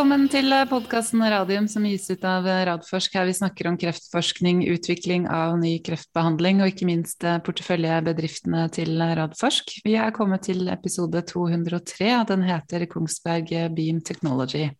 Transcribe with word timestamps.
Velkommen 0.00 0.30
til 0.32 0.48
eh, 0.56 0.62
podkasten 0.64 1.20
Radium 1.28 1.66
som 1.68 1.84
gis 1.84 2.06
ut 2.08 2.22
av 2.24 2.46
eh, 2.48 2.62
Radforsk. 2.64 3.18
Her 3.18 3.26
vi 3.28 3.34
snakker 3.36 3.66
om 3.68 3.74
kreftforskning, 3.76 4.62
utvikling 4.72 5.26
av 5.28 5.58
ny 5.60 5.74
kreftbehandling 5.84 6.62
og 6.64 6.70
ikke 6.70 6.86
minst 6.88 7.26
eh, 7.28 7.36
porteføljebedriftene 7.44 8.62
til 8.72 8.96
Radforsk. 8.96 9.74
Vi 9.84 9.98
er 10.00 10.14
kommet 10.16 10.46
til 10.48 10.70
episode 10.72 11.20
203, 11.28 12.08
og 12.14 12.30
den 12.30 12.46
heter 12.48 12.86
Kongsberg 12.88 13.52
Beam 13.76 13.98
Technology. 14.00 14.70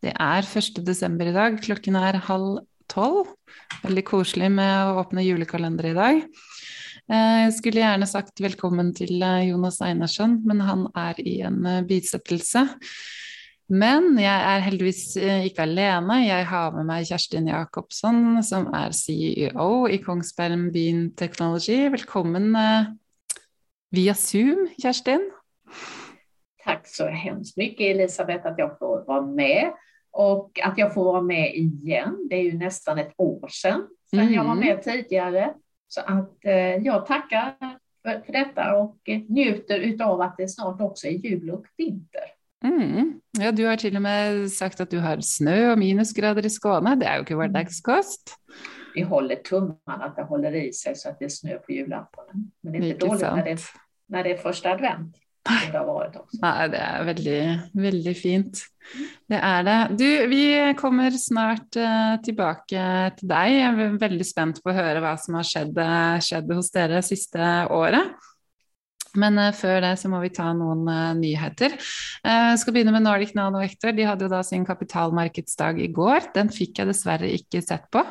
Det 0.00 0.14
er 0.16 0.48
1. 0.48 0.80
desember 0.88 1.28
i 1.28 1.36
dag, 1.36 1.60
klokken 1.60 2.00
er 2.00 2.22
halv 2.30 2.62
tolv. 2.88 3.28
Veldig 3.84 4.06
koselig 4.08 4.48
med 4.56 4.72
å 4.86 4.96
åpne 5.02 5.26
julekalender 5.26 5.90
i 5.90 5.94
dag. 6.00 6.24
Jeg 7.12 7.52
skulle 7.60 7.84
gjerne 7.84 8.08
sagt 8.08 8.40
velkommen 8.40 8.96
til 8.96 9.20
Jonas 9.20 9.82
Einarsson, 9.84 10.40
men 10.48 10.64
han 10.64 10.88
er 10.96 11.20
i 11.20 11.42
en 11.44 11.60
bisettelse. 11.84 12.64
Men 13.66 14.12
jeg 14.20 14.42
er 14.54 14.62
heldigvis 14.62 15.16
ikke 15.18 15.64
alene. 15.64 16.20
Jeg 16.22 16.46
har 16.46 16.70
med 16.76 16.86
meg 16.86 17.08
Kjerstin 17.08 17.48
Jacobsson, 17.50 18.38
som 18.46 18.68
er 18.70 18.92
CEO 18.94 19.88
i 19.90 19.98
Kongsberg 19.98 20.68
Beam 20.74 21.08
Technology. 21.18 21.88
Velkommen 21.90 22.54
via 23.90 24.14
Zoom, 24.14 24.68
Kjerstin. 24.78 25.26
Tack 26.62 26.86
så 26.86 27.06
hemskt 27.06 27.56
mycket 27.56 27.96
Elisabeth 27.96 28.46
att 28.46 28.58
jag 28.58 28.78
får 28.78 29.04
vara 29.06 29.26
med 29.26 29.72
och 30.10 30.60
att 30.62 30.78
jag 30.78 30.94
får 30.94 31.04
vara 31.04 31.22
med 31.22 31.54
igen. 31.54 32.26
Det 32.30 32.36
är 32.36 32.42
ju 32.42 32.58
nästan 32.58 32.98
ett 32.98 33.12
år 33.16 33.48
sedan, 33.48 33.88
sedan 34.10 34.20
mm. 34.20 34.34
jag 34.34 34.44
var 34.44 34.54
med 34.54 34.82
tidigare. 34.82 35.54
Så 35.88 36.00
att 36.00 36.44
eh, 36.44 36.54
jag 36.54 37.06
tackar 37.06 37.56
för, 38.02 38.20
för 38.26 38.32
detta 38.32 38.76
och 38.76 38.96
njuter 39.28 39.78
utav 39.78 40.20
att 40.20 40.36
det 40.36 40.48
snart 40.48 40.80
också 40.80 41.06
är 41.06 41.12
jul 41.12 41.50
och 41.50 41.66
vinter. 41.76 42.35
Mm. 42.64 43.20
Ja, 43.38 43.52
du 43.52 43.66
har 43.66 43.76
till 43.76 43.96
och 43.96 44.02
med 44.02 44.52
sagt 44.52 44.80
att 44.80 44.90
du 44.90 44.98
har 44.98 45.20
snö 45.20 45.72
och 45.72 45.78
minusgrader 45.78 46.46
i 46.46 46.50
Skåne. 46.50 46.94
Det 46.94 47.06
är 47.06 47.14
ju 47.14 47.20
inte 47.20 47.34
vardagskost. 47.34 48.36
Vi 48.94 49.02
håller 49.02 49.36
tummarna 49.36 50.04
att 50.04 50.16
det 50.16 50.22
håller 50.22 50.54
i 50.54 50.72
sig 50.72 50.96
så 50.96 51.08
att 51.08 51.18
det 51.18 51.24
är 51.24 51.28
snö 51.28 51.58
på 51.58 51.72
julaftonen. 51.72 52.50
Men 52.62 52.72
det 52.72 52.78
är 52.78 52.82
inte 52.82 53.06
dåligt 53.06 53.22
när 53.22 53.44
det, 53.44 53.58
när 54.08 54.24
det 54.24 54.32
är 54.32 54.36
första 54.36 54.70
advent. 54.70 55.16
Det 55.72 55.78
har 55.78 55.86
varit 55.86 56.16
också. 56.16 56.38
Nei, 56.42 56.68
det 56.68 56.78
er 56.82 57.04
veldig, 57.06 57.40
veldig 57.78 58.14
fint. 58.18 58.62
Det 59.30 59.38
er 59.38 59.62
det. 59.62 59.76
Du, 59.98 60.08
vi 60.26 60.74
kommer 60.78 61.10
snart 61.10 61.76
uh, 61.78 62.16
tilbake 62.26 62.86
til 63.18 63.30
deg. 63.30 63.52
Jeg 63.54 63.68
er 63.68 63.98
veldig 64.00 64.26
spent 64.26 64.58
på 64.62 64.72
å 64.72 64.74
høre 64.74 65.02
hva 65.04 65.14
som 65.22 65.38
har 65.38 65.46
skjedd, 65.46 65.78
skjedd 66.26 66.50
hos 66.50 66.72
dere 66.74 67.02
siste 67.06 67.52
året. 67.70 68.16
Men 69.20 69.38
uh, 69.40 69.52
før 69.56 69.80
det 69.84 69.94
så 70.00 70.10
må 70.12 70.20
vi 70.22 70.32
ta 70.34 70.50
noen 70.56 70.84
uh, 70.88 71.12
nyheter. 71.18 71.76
Jeg 72.26 72.60
skal 72.60 72.74
begynne 72.74 72.94
med 72.94 73.04
Nordic 73.06 73.34
NanoEctor. 73.36 73.94
De 73.96 74.06
hadde 74.08 74.26
jo 74.26 74.32
da 74.32 74.42
sin 74.46 74.64
kapitalmarkedsdag 74.66 75.80
i 75.84 75.90
går. 75.94 76.30
Den 76.34 76.50
fikk 76.52 76.80
jeg 76.80 76.90
dessverre 76.90 77.30
ikke 77.32 77.62
sett 77.64 77.86
på. 77.94 78.02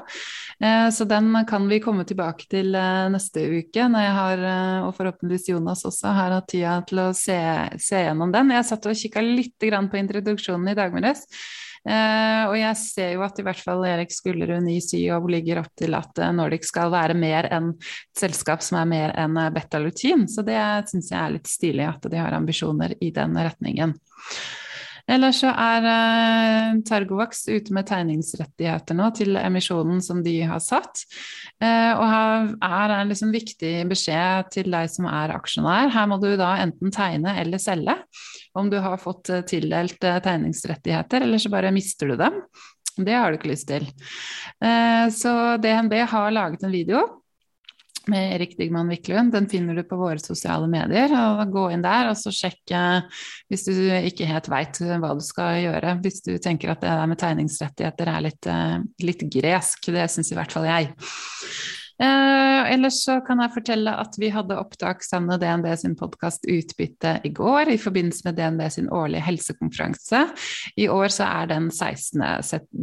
Så 0.96 1.04
den 1.10 1.34
kan 1.50 1.66
vi 1.68 1.82
komme 1.84 2.06
tilbake 2.08 2.48
til 2.48 2.72
neste 3.12 3.44
uke, 3.44 3.90
når 3.92 4.06
jeg 4.06 4.14
har, 4.16 4.44
og 4.86 4.94
forhåpentligvis 4.96 5.50
Jonas 5.52 5.84
også, 5.90 6.14
har 6.16 6.38
hatt 6.38 6.48
tida 6.54 6.78
til 6.88 7.02
å 7.04 7.10
se, 7.18 7.36
se 7.82 8.06
gjennom 8.06 8.32
den. 8.32 8.54
Jeg 8.56 8.70
satt 8.70 8.88
og 8.88 8.96
kikka 8.96 9.26
litt 9.26 9.60
på 9.60 10.00
introduksjonen 10.00 10.72
i 10.72 10.78
dag 10.80 10.96
morges. 10.96 11.26
Uh, 11.86 12.50
og 12.50 12.56
jeg 12.58 12.78
ser 12.82 13.12
jo 13.14 13.22
at 13.22 13.38
i 13.38 13.46
hvert 13.46 13.62
fall 13.62 13.84
Erik 13.86 14.14
Skullerud, 14.14 14.66
i 14.72 14.80
CEO, 14.82 15.20
ligger 15.30 15.62
opp 15.62 15.70
til 15.78 15.94
at 15.94 16.18
Nordic 16.34 16.66
skal 16.66 16.90
være 16.94 17.14
mer 17.18 17.46
enn 17.54 17.76
et 17.76 18.22
selskap 18.26 18.66
som 18.66 18.80
er 18.82 18.90
mer 18.90 19.16
enn 19.22 19.38
eh, 19.38 19.52
betalutin. 19.54 20.26
Så 20.32 20.42
det 20.48 20.58
syns 20.90 21.12
jeg 21.12 21.20
er 21.22 21.36
litt 21.36 21.50
stilig 21.50 21.86
at 21.86 22.08
de 22.10 22.22
har 22.22 22.34
ambisjoner 22.34 22.96
i 23.06 23.12
den 23.14 23.38
retningen. 23.38 23.94
Eller 25.08 25.32
så 25.32 25.48
är 25.48 25.82
uh, 25.82 26.82
Targovax 26.82 27.48
ute 27.48 27.74
med 27.74 27.88
tegningsrättigheterna 27.88 29.12
till 29.12 29.38
emissionen 29.38 30.02
som 30.02 30.24
de 30.24 30.42
har 30.42 30.60
satt. 30.60 30.98
Eh, 31.62 31.98
och 31.98 32.08
här 32.08 32.90
är 32.90 32.90
en 32.90 33.10
liksom 33.10 33.32
viktig 33.32 33.88
besked 33.88 34.52
till 34.52 34.72
dig 34.72 34.90
som 34.90 35.06
är 35.06 35.30
aksjonær. 35.30 35.88
Här 35.88 36.08
måste 36.08 36.28
du 36.28 36.38
då 36.38 36.44
enten 36.44 36.92
tegne 36.92 37.42
eller 37.42 37.58
sälja 37.58 37.98
om 38.54 38.70
du 38.70 38.78
har 38.78 38.98
fått 38.98 39.30
eh, 39.30 39.42
tildelt 39.42 40.00
tegningsrättigheter 40.00 41.22
eller 41.22 41.38
så 41.38 41.50
bara 41.50 41.72
mister 41.72 42.06
du 42.06 42.16
dem. 42.16 42.34
Det 42.98 43.14
har 43.14 43.32
du 43.32 43.36
inte 43.36 43.48
lust 43.48 43.68
till. 43.68 43.88
Så 45.14 45.58
DNB 45.58 45.94
har 45.94 46.32
laget 46.32 46.64
en 46.64 46.72
video 46.72 47.08
med 48.12 48.36
Erik 48.36 48.56
Digman 48.60 48.90
Wiklund. 48.92 49.34
Den 49.36 49.50
finner 49.52 49.78
du 49.78 49.84
på 49.88 50.00
våre 50.00 50.22
sosiale 50.22 50.68
medier. 50.72 51.14
og 51.16 51.54
Gå 51.54 51.68
inn 51.76 51.86
der 51.86 52.12
og 52.12 52.20
så 52.20 52.34
sjekke 52.34 52.82
hvis 53.52 53.68
du 53.68 53.74
ikke 53.76 54.30
helt 54.30 54.50
veit 54.52 54.82
hva 54.82 55.14
du 55.16 55.24
skal 55.26 55.62
gjøre. 55.64 55.96
Hvis 56.04 56.22
du 56.26 56.36
tenker 56.42 56.74
at 56.74 56.84
det 56.84 56.92
der 56.92 57.10
med 57.12 57.22
tegningsrettigheter 57.22 58.12
er 58.12 58.28
litt, 58.28 58.52
litt 59.04 59.26
gresk. 59.38 59.90
Det 59.96 60.10
syns 60.12 60.32
i 60.34 60.38
hvert 60.40 60.56
fall 60.56 60.70
jeg. 60.70 60.94
Eh, 61.96 62.74
ellers 62.74 62.98
så 63.06 63.22
kan 63.24 63.40
jeg 63.40 63.54
fortelle 63.54 63.92
at 64.02 64.18
vi 64.20 64.28
hadde 64.34 64.58
opptak 64.60 65.04
sammen 65.06 65.32
med 65.32 65.40
DNB 65.40 65.70
sin 65.80 65.94
podkast 65.96 66.44
Utbytte 66.52 67.14
i 67.24 67.32
går 67.32 67.72
i 67.72 67.78
forbindelse 67.80 68.28
med 68.28 68.36
DNB 68.36 68.66
sin 68.74 68.90
årlige 68.92 69.24
helsekonferanse. 69.24 70.26
I 70.76 70.90
år 70.92 71.14
så 71.16 71.30
er 71.30 71.54
den 71.54 71.70
16. 71.72 72.20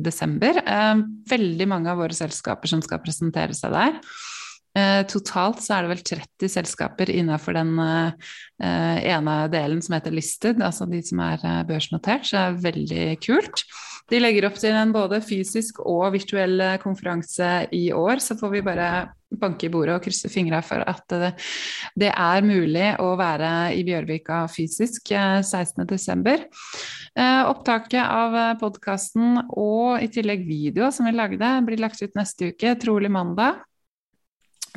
desember. 0.08 0.62
Eh, 0.64 1.04
veldig 1.28 1.68
mange 1.68 1.92
av 1.92 2.00
våre 2.00 2.16
selskaper 2.16 2.72
som 2.72 2.84
skal 2.84 3.02
presentere 3.04 3.56
seg 3.56 3.76
der. 3.76 4.00
Eh, 4.72 5.02
totalt 5.04 5.60
så 5.60 5.76
er 5.76 5.84
det 5.84 5.90
vel 5.90 6.02
30 6.16 6.48
selskaper 6.48 7.10
innenfor 7.12 7.52
den 7.58 7.74
eh, 7.82 8.28
eh, 8.64 9.00
ene 9.12 9.34
delen 9.52 9.82
som 9.84 9.98
heter 9.98 10.14
listed, 10.16 10.62
altså 10.64 10.86
de 10.88 11.02
som 11.04 11.20
er 11.20 11.42
børsnotert, 11.68 12.24
så 12.24 12.38
det 12.38 12.44
er 12.44 12.62
veldig 12.70 13.06
kult. 13.20 13.66
De 14.08 14.20
legger 14.20 14.46
opp 14.48 14.56
til 14.60 14.72
en 14.76 14.94
både 14.94 15.20
fysisk 15.24 15.82
og 15.84 16.14
virtuell 16.16 16.62
konferanse 16.82 17.50
i 17.76 17.90
år, 17.92 18.22
så 18.24 18.36
får 18.40 18.54
vi 18.54 18.64
bare 18.64 18.88
banke 19.32 19.68
i 19.68 19.72
bordet 19.72 19.94
og 19.96 20.04
krysse 20.04 20.28
fingra 20.32 20.58
for 20.64 20.82
at 20.84 21.04
det, 21.08 22.10
er 22.10 22.44
mulig 22.44 22.90
å 23.00 23.12
være 23.16 23.72
i 23.76 23.84
Bjørvika 23.86 24.42
fysisk 24.52 25.08
16.12. 25.14 26.44
Opptaket 27.48 28.02
av 28.02 28.36
podkasten 28.60 29.38
og 29.48 30.04
i 30.04 30.10
tillegg 30.12 30.44
video 30.48 30.90
som 30.92 31.08
vi 31.08 31.14
lagde, 31.16 31.54
blir 31.64 31.80
lagt 31.80 32.02
ut 32.04 32.18
neste 32.18 32.52
uke, 32.52 32.74
trolig 32.82 33.12
mandag. 33.12 33.62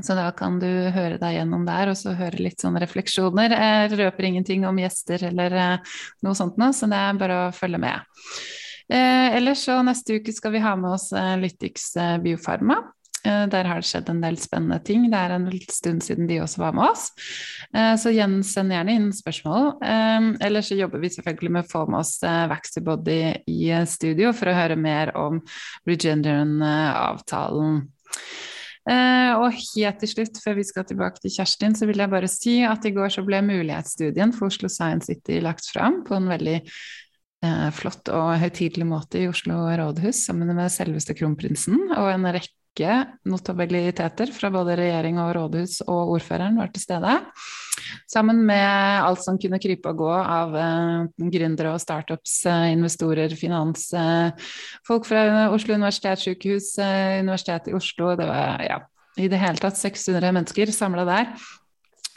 Så 0.03 0.15
da 0.17 0.27
kan 0.35 0.57
du 0.59 0.67
høre 0.67 1.19
deg 1.21 1.37
gjennom 1.37 1.63
der 1.67 1.91
og 1.91 1.97
så 1.99 2.15
høre 2.17 2.41
litt 2.43 2.63
sånne 2.63 2.81
refleksjoner. 2.83 3.55
Jeg 3.55 3.95
røper 3.95 4.27
ingenting 4.27 4.65
om 4.67 4.79
gjester 4.81 5.29
eller 5.29 5.55
eh, 5.55 5.95
noe 6.25 6.35
sånt 6.35 6.59
nå, 6.59 6.71
så 6.75 6.89
det 6.91 6.99
er 6.99 7.21
bare 7.21 7.39
å 7.45 7.53
følge 7.55 7.79
med. 7.79 8.19
Eh, 8.91 9.37
ellers 9.37 9.63
så 9.65 9.79
neste 9.85 10.19
uke 10.19 10.35
skal 10.35 10.53
vi 10.53 10.61
ha 10.65 10.75
med 10.77 10.97
oss 10.97 11.09
eh, 11.15 11.35
Lytix 11.39 11.95
eh, 11.97 12.17
Biofarma. 12.21 12.81
Eh, 13.25 13.45
der 13.49 13.69
har 13.71 13.79
det 13.79 13.87
skjedd 13.87 14.11
en 14.11 14.19
del 14.21 14.35
spennende 14.41 14.81
ting. 14.85 15.07
Det 15.09 15.21
er 15.21 15.37
en 15.37 15.47
stund 15.71 16.03
siden 16.05 16.27
de 16.29 16.41
også 16.43 16.61
var 16.61 16.75
med 16.75 16.91
oss. 16.91 17.07
Eh, 17.71 17.95
så 18.01 18.11
gjensend 18.13 18.75
gjerne 18.75 18.97
inn 18.99 19.09
spørsmål. 19.15 19.77
Ellers 20.43 20.69
så 20.69 20.77
jobber 20.77 21.01
vi 21.01 21.13
selvfølgelig 21.15 21.55
med 21.55 21.65
å 21.65 21.71
få 21.71 21.85
med 21.87 22.03
oss 22.03 22.17
Vaxibody 22.51 23.21
i 23.47 23.71
studio 23.89 24.35
for 24.35 24.51
å 24.51 24.57
høre 24.59 24.75
mer 24.75 25.15
om 25.17 25.39
Regeneron-avtalen. 25.87 27.85
Eh, 28.85 28.93
uh, 28.93 29.41
og 29.41 29.55
helt 29.55 29.97
til 30.01 30.11
slutt, 30.11 30.37
før 30.43 30.59
vi 30.59 30.65
skal 30.67 30.85
tilbake 30.85 31.21
til 31.23 31.33
Kjerstin, 31.33 31.73
så 31.77 31.87
vil 31.89 32.03
jeg 32.03 32.11
bare 32.11 32.29
si 32.29 32.59
at 32.65 32.85
i 32.85 32.93
går 32.93 33.15
så 33.15 33.23
ble 33.25 33.41
mulighetsstudien 33.45 34.33
for 34.35 34.51
Oslo 34.51 34.69
Science 34.69 35.09
City 35.09 35.39
lagt 35.41 35.65
fram 35.71 36.03
på 36.05 36.13
en 36.17 36.29
veldig 36.29 36.59
uh, 36.61 37.49
eh, 37.49 37.71
flott 37.73 38.13
og 38.13 38.35
høytidelig 38.43 38.87
måte 38.89 39.23
i 39.23 39.29
Oslo 39.31 39.63
rådhus 39.81 40.27
sammen 40.27 40.53
med 40.53 40.73
selveste 40.73 41.17
kronprinsen 41.17 41.95
og 41.97 42.11
en 42.11 42.29
rekke 42.37 42.95
notabiliteter 43.25 44.29
fra 44.35 44.51
både 44.53 44.77
regjering 44.77 45.17
og 45.23 45.33
rådhus 45.39 45.79
og 45.87 46.17
ordføreren 46.19 46.61
var 46.61 46.69
til 46.75 46.85
stede. 46.85 47.17
Sammen 48.11 48.43
med 48.47 49.03
alt 49.05 49.23
som 49.23 49.39
kunne 49.41 49.59
krype 49.61 49.91
og 49.91 50.01
gå 50.03 50.11
av 50.13 50.55
eh, 50.59 51.27
gründere 51.33 51.73
og 51.75 51.83
startups, 51.83 52.37
uh, 52.49 52.69
investorer, 52.73 53.33
finans, 53.39 53.87
uh, 53.95 54.31
folk 54.87 55.07
fra 55.09 55.49
Oslo 55.53 55.77
universitetssykehus, 55.77 56.73
eh, 56.83 57.19
Universitetet 57.25 57.71
i 57.73 57.77
Oslo. 57.77 58.13
Det 58.19 58.27
var 58.29 58.63
ja, 58.65 58.79
i 59.17 59.29
det 59.31 59.41
hele 59.41 59.61
tatt 59.61 59.79
600 59.79 60.33
mennesker 60.35 60.73
samla 60.75 61.07
der 61.07 61.31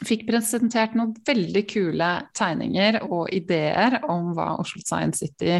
fikk 0.05 0.25
presentert 0.29 0.95
noen 0.97 1.13
veldig 1.27 1.65
kule 1.69 2.09
tegninger 2.37 3.01
og 3.09 3.29
ideer 3.35 3.99
om 4.09 4.31
hva 4.37 4.53
Oslo 4.61 4.81
Science 4.85 5.19
City 5.25 5.59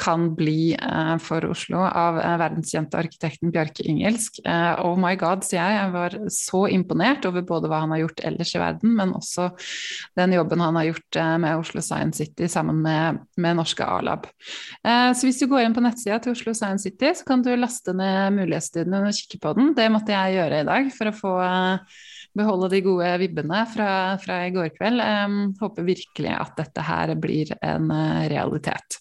kan 0.00 0.34
bli 0.36 0.76
för 1.20 1.40
for 1.40 1.50
Oslo 1.50 1.78
av 1.78 2.14
världskända 2.14 2.38
verdenskjente 2.38 2.98
arkitekten 2.98 3.50
Bjarke 3.50 3.82
Ingelsk. 3.82 4.40
Uh, 4.46 4.86
oh 4.86 4.96
my 4.98 5.14
god, 5.16 5.44
sier 5.46 5.60
jeg. 5.60 5.78
Jeg 5.78 5.92
var 5.94 6.16
så 6.34 6.62
imponert 6.68 7.26
over 7.28 7.44
både 7.46 7.70
hva 7.70 7.82
han 7.84 7.94
har 7.94 8.02
gjort 8.02 8.22
ellers 8.24 8.54
i 8.54 8.60
verden, 8.60 8.94
men 8.98 9.14
også 9.16 9.50
den 10.18 10.34
jobben 10.36 10.64
han 10.64 10.76
har 10.76 10.88
gjort 10.90 11.20
med 11.40 11.62
Oslo 11.62 11.82
Science 11.84 12.20
City 12.20 12.48
sammen 12.50 12.82
med, 12.84 13.22
med 13.36 13.58
norske 13.60 13.86
A-lab. 13.86 14.26
så 14.82 15.26
hvis 15.26 15.40
du 15.40 15.46
går 15.50 15.64
inn 15.64 15.76
på 15.76 15.84
nettsida 15.84 16.18
til 16.22 16.34
Oslo 16.34 16.54
Science 16.54 16.88
City, 16.88 17.12
så 17.14 17.26
kan 17.26 17.44
du 17.44 17.52
laste 17.56 17.94
ned 17.96 18.36
mulighetsstudien 18.36 19.00
og 19.00 19.16
kikke 19.16 19.40
på 19.42 19.54
den. 19.58 19.74
Det 19.76 19.90
måtte 19.92 20.14
jeg 20.16 20.38
gjøre 20.38 20.62
i 20.62 20.68
dag 20.68 20.90
for 20.96 21.10
å 21.10 21.16
få 21.16 21.34
beholde 22.36 22.70
de 22.72 22.82
gode 22.84 23.10
vibbene 23.22 23.64
fra, 23.72 23.90
fra 24.22 24.40
i 24.46 24.54
går 24.54 24.72
kveld. 24.76 25.02
Um, 25.02 25.38
håper 25.60 25.86
virkelig 25.86 26.34
at 26.36 26.56
dette 26.60 26.84
her 26.86 27.14
blir 27.20 27.54
en 27.60 27.90
uh, 27.90 28.26
realitet. 28.30 29.00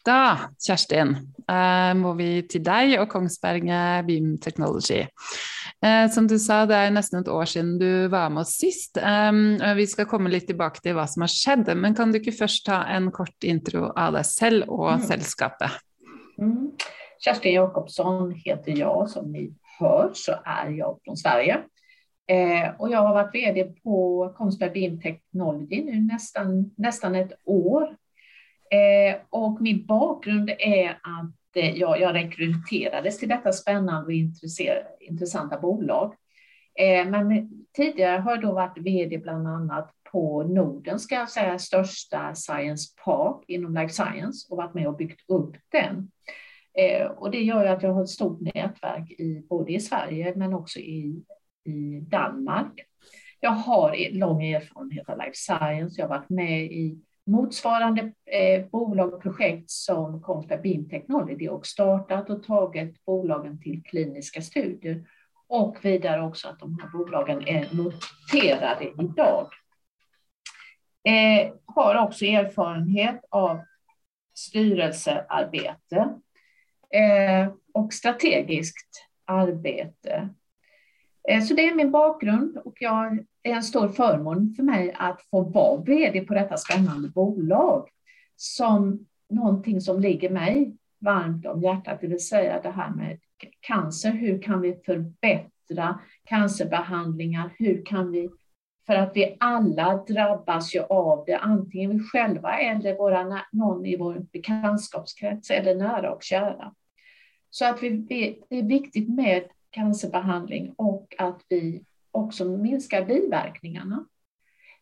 Da, 0.00 0.48
Kjerstin, 0.56 1.12
eh, 1.44 1.90
må 2.00 2.14
vi 2.16 2.40
til 2.48 2.62
deg 2.64 2.94
og 3.02 3.10
Kongsberg 3.12 3.66
Beam 4.06 4.30
Technology. 4.40 5.02
Eh, 5.84 6.06
som 6.12 6.26
du 6.28 6.38
sa, 6.40 6.62
det 6.68 6.76
er 6.76 6.94
nesten 6.94 7.20
et 7.20 7.28
år 7.28 7.48
siden 7.48 7.74
du 7.80 8.08
var 8.12 8.32
med 8.32 8.46
oss 8.46 8.54
sist. 8.62 8.96
Eh, 8.96 9.74
vi 9.76 9.86
skal 9.88 10.08
komme 10.08 10.32
litt 10.32 10.48
tilbake 10.48 10.80
til 10.80 10.96
hva 10.96 11.04
som 11.08 11.26
har 11.26 11.32
skjedd, 11.32 11.68
men 11.76 11.96
kan 11.96 12.12
du 12.12 12.20
ikke 12.20 12.36
først 12.36 12.64
ta 12.68 12.82
en 12.96 13.10
kort 13.12 13.44
intro 13.44 13.90
av 13.92 14.16
deg 14.16 14.28
selv 14.28 14.72
og 14.72 15.02
mm. 15.02 15.06
selskapet? 15.12 15.76
Mm. 16.40 16.72
Kerstin 17.20 17.58
Jakobsson 17.58 18.32
heter 18.32 18.78
jag, 18.78 19.10
som 19.10 19.32
ni 19.32 19.50
hör 19.78 20.10
så 20.14 20.32
är 20.44 20.70
jag 20.70 20.98
från 21.04 21.16
Sverige. 21.16 21.60
Eh, 22.30 22.70
och 22.78 22.90
jag 22.90 22.98
har 22.98 23.14
varit 23.14 23.34
VD 23.34 23.64
på 23.64 24.28
Kongsberg 24.36 24.70
Beam 24.70 25.00
Technology 25.00 25.84
nu 25.84 26.00
nästan, 26.00 26.70
nästan 26.76 27.14
ett 27.14 27.32
år. 27.44 27.96
Eh, 28.70 29.20
och 29.30 29.60
min 29.60 29.86
bakgrund 29.86 30.50
är 30.58 30.90
att 30.90 31.56
eh, 31.56 31.78
jag, 31.78 32.00
jag 32.00 32.14
rekryterades 32.14 33.18
till 33.18 33.28
detta 33.28 33.52
spännande 33.52 34.06
och 34.06 34.12
intressanta 35.00 35.60
bolag. 35.60 36.14
Eh, 36.74 37.06
men 37.06 37.50
tidigare 37.76 38.20
har 38.20 38.30
jag 38.30 38.40
då 38.40 38.52
varit 38.52 38.78
VD 38.78 39.18
bland 39.18 39.48
annat 39.48 39.90
på 40.12 40.42
Norden, 40.42 40.98
ska 40.98 41.14
jag 41.14 41.30
säga, 41.30 41.58
största 41.58 42.34
science 42.34 42.94
park 43.04 43.44
inom 43.46 43.74
life 43.74 43.94
science 43.94 44.46
och 44.50 44.56
varit 44.56 44.74
med 44.74 44.88
och 44.88 44.96
byggt 44.96 45.30
upp 45.30 45.56
den. 45.68 46.10
Eh, 46.78 47.06
och 47.06 47.30
det 47.30 47.42
gör 47.42 47.62
ju 47.64 47.68
att 47.68 47.82
jag 47.82 47.92
har 47.92 48.02
ett 48.02 48.08
stort 48.08 48.40
nätverk 48.40 49.10
i, 49.10 49.46
både 49.48 49.72
i 49.72 49.80
Sverige 49.80 50.32
men 50.36 50.54
också 50.54 50.78
i, 50.78 51.24
i 51.64 52.00
Danmark. 52.00 52.80
Jag 53.40 53.50
har 53.50 53.94
e- 53.94 54.10
lång 54.12 54.42
erfarenhet 54.44 55.08
av 55.08 55.18
life 55.18 55.34
science. 55.34 56.00
Jag 56.00 56.08
har 56.08 56.18
varit 56.18 56.30
med 56.30 56.64
i 56.64 56.98
motsvarande 57.26 58.12
eh, 58.26 58.66
bolag 58.70 59.14
och 59.14 59.22
projekt 59.22 59.70
som 59.70 60.22
Kongsberg 60.22 60.60
Beam 60.62 60.88
Technology 60.88 61.48
och 61.48 61.66
startat 61.66 62.30
och 62.30 62.42
tagit 62.42 63.04
bolagen 63.04 63.60
till 63.60 63.82
kliniska 63.82 64.42
studier 64.42 65.04
och 65.48 65.76
vidare 65.82 66.22
också 66.22 66.48
att 66.48 66.58
de 66.58 66.78
här 66.80 66.88
bolagen 66.88 67.48
är 67.48 67.68
noterade 67.72 68.84
idag. 68.98 69.48
Eh, 71.04 71.52
har 71.64 71.94
också 71.94 72.24
erfarenhet 72.24 73.20
av 73.30 73.60
styrelsearbete 74.34 76.14
eh, 76.94 77.52
och 77.74 77.92
strategiskt 77.92 79.06
arbete. 79.24 80.28
Eh, 81.30 81.42
så 81.42 81.54
det 81.54 81.68
är 81.68 81.74
min 81.74 81.90
bakgrund 81.90 82.58
och 82.64 82.76
jag 82.80 83.24
det 83.42 83.50
är 83.50 83.54
en 83.54 83.62
stor 83.62 83.88
förmån 83.88 84.54
för 84.56 84.62
mig 84.62 84.94
att 84.98 85.22
få 85.30 85.42
vara 85.42 85.82
vd 85.82 86.20
på 86.20 86.34
detta 86.34 86.56
spännande 86.56 87.08
bolag 87.08 87.88
som 88.36 89.06
någonting 89.28 89.80
som 89.80 90.00
ligger 90.00 90.30
mig 90.30 90.76
varmt 90.98 91.46
om 91.46 91.62
hjärtat, 91.62 92.00
det 92.00 92.06
vill 92.06 92.26
säga 92.26 92.60
det 92.62 92.70
här 92.70 92.90
med 92.90 93.18
cancer. 93.60 94.10
Hur 94.10 94.42
kan 94.42 94.60
vi 94.60 94.74
förbättra 94.86 96.00
cancerbehandlingar? 96.24 97.50
Hur 97.58 97.84
kan 97.86 98.12
vi, 98.12 98.30
för 98.86 98.94
att 98.94 99.12
vi 99.14 99.36
alla 99.40 100.04
drabbas 100.08 100.74
ju 100.74 100.80
av 100.80 101.24
det, 101.26 101.36
antingen 101.36 101.90
vi 101.90 102.00
själva 102.00 102.58
eller 102.58 102.96
våra, 102.96 103.40
någon 103.52 103.86
i 103.86 103.96
vår 103.96 104.26
bekantskapskrets 104.32 105.50
eller 105.50 105.74
nära 105.74 106.12
och 106.12 106.22
kära. 106.22 106.74
Så 107.50 107.64
att 107.64 107.82
vi, 107.82 107.90
det 107.90 108.58
är 108.58 108.62
viktigt 108.62 109.08
med 109.08 109.44
cancerbehandling 109.70 110.74
och 110.76 111.14
att 111.18 111.42
vi 111.48 111.84
också 112.10 112.44
minskar 112.44 113.04
biverkningarna. 113.04 114.06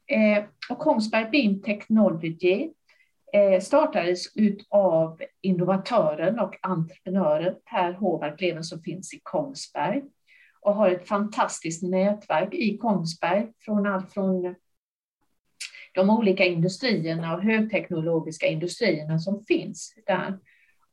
Eh, 0.07 0.45
och 0.71 0.79
Kongsberg 0.79 1.31
Beam 1.31 1.63
Technology 1.63 2.71
eh, 3.33 3.61
startades 3.61 4.25
av 4.69 5.23
innovatören 5.41 6.39
och 6.39 6.55
entreprenören 6.63 7.55
Per 7.71 7.93
Håvard 7.93 8.41
Leven 8.41 8.65
som 8.65 8.83
finns 8.83 9.15
i 9.15 9.21
Kongsberg 9.23 10.03
och 10.61 10.75
har 10.75 10.91
ett 10.91 11.09
fantastiskt 11.09 11.83
nätverk 11.83 12.55
i 12.55 12.79
Kongsberg 12.79 13.53
från 13.59 13.87
allt 13.87 14.13
från 14.13 14.55
de 15.95 16.11
olika 16.11 16.45
industrierna 16.45 17.35
och 17.35 17.43
högteknologiska 17.43 18.47
industrierna 18.47 19.19
som 19.19 19.45
finns 19.45 19.95
där. 20.07 20.39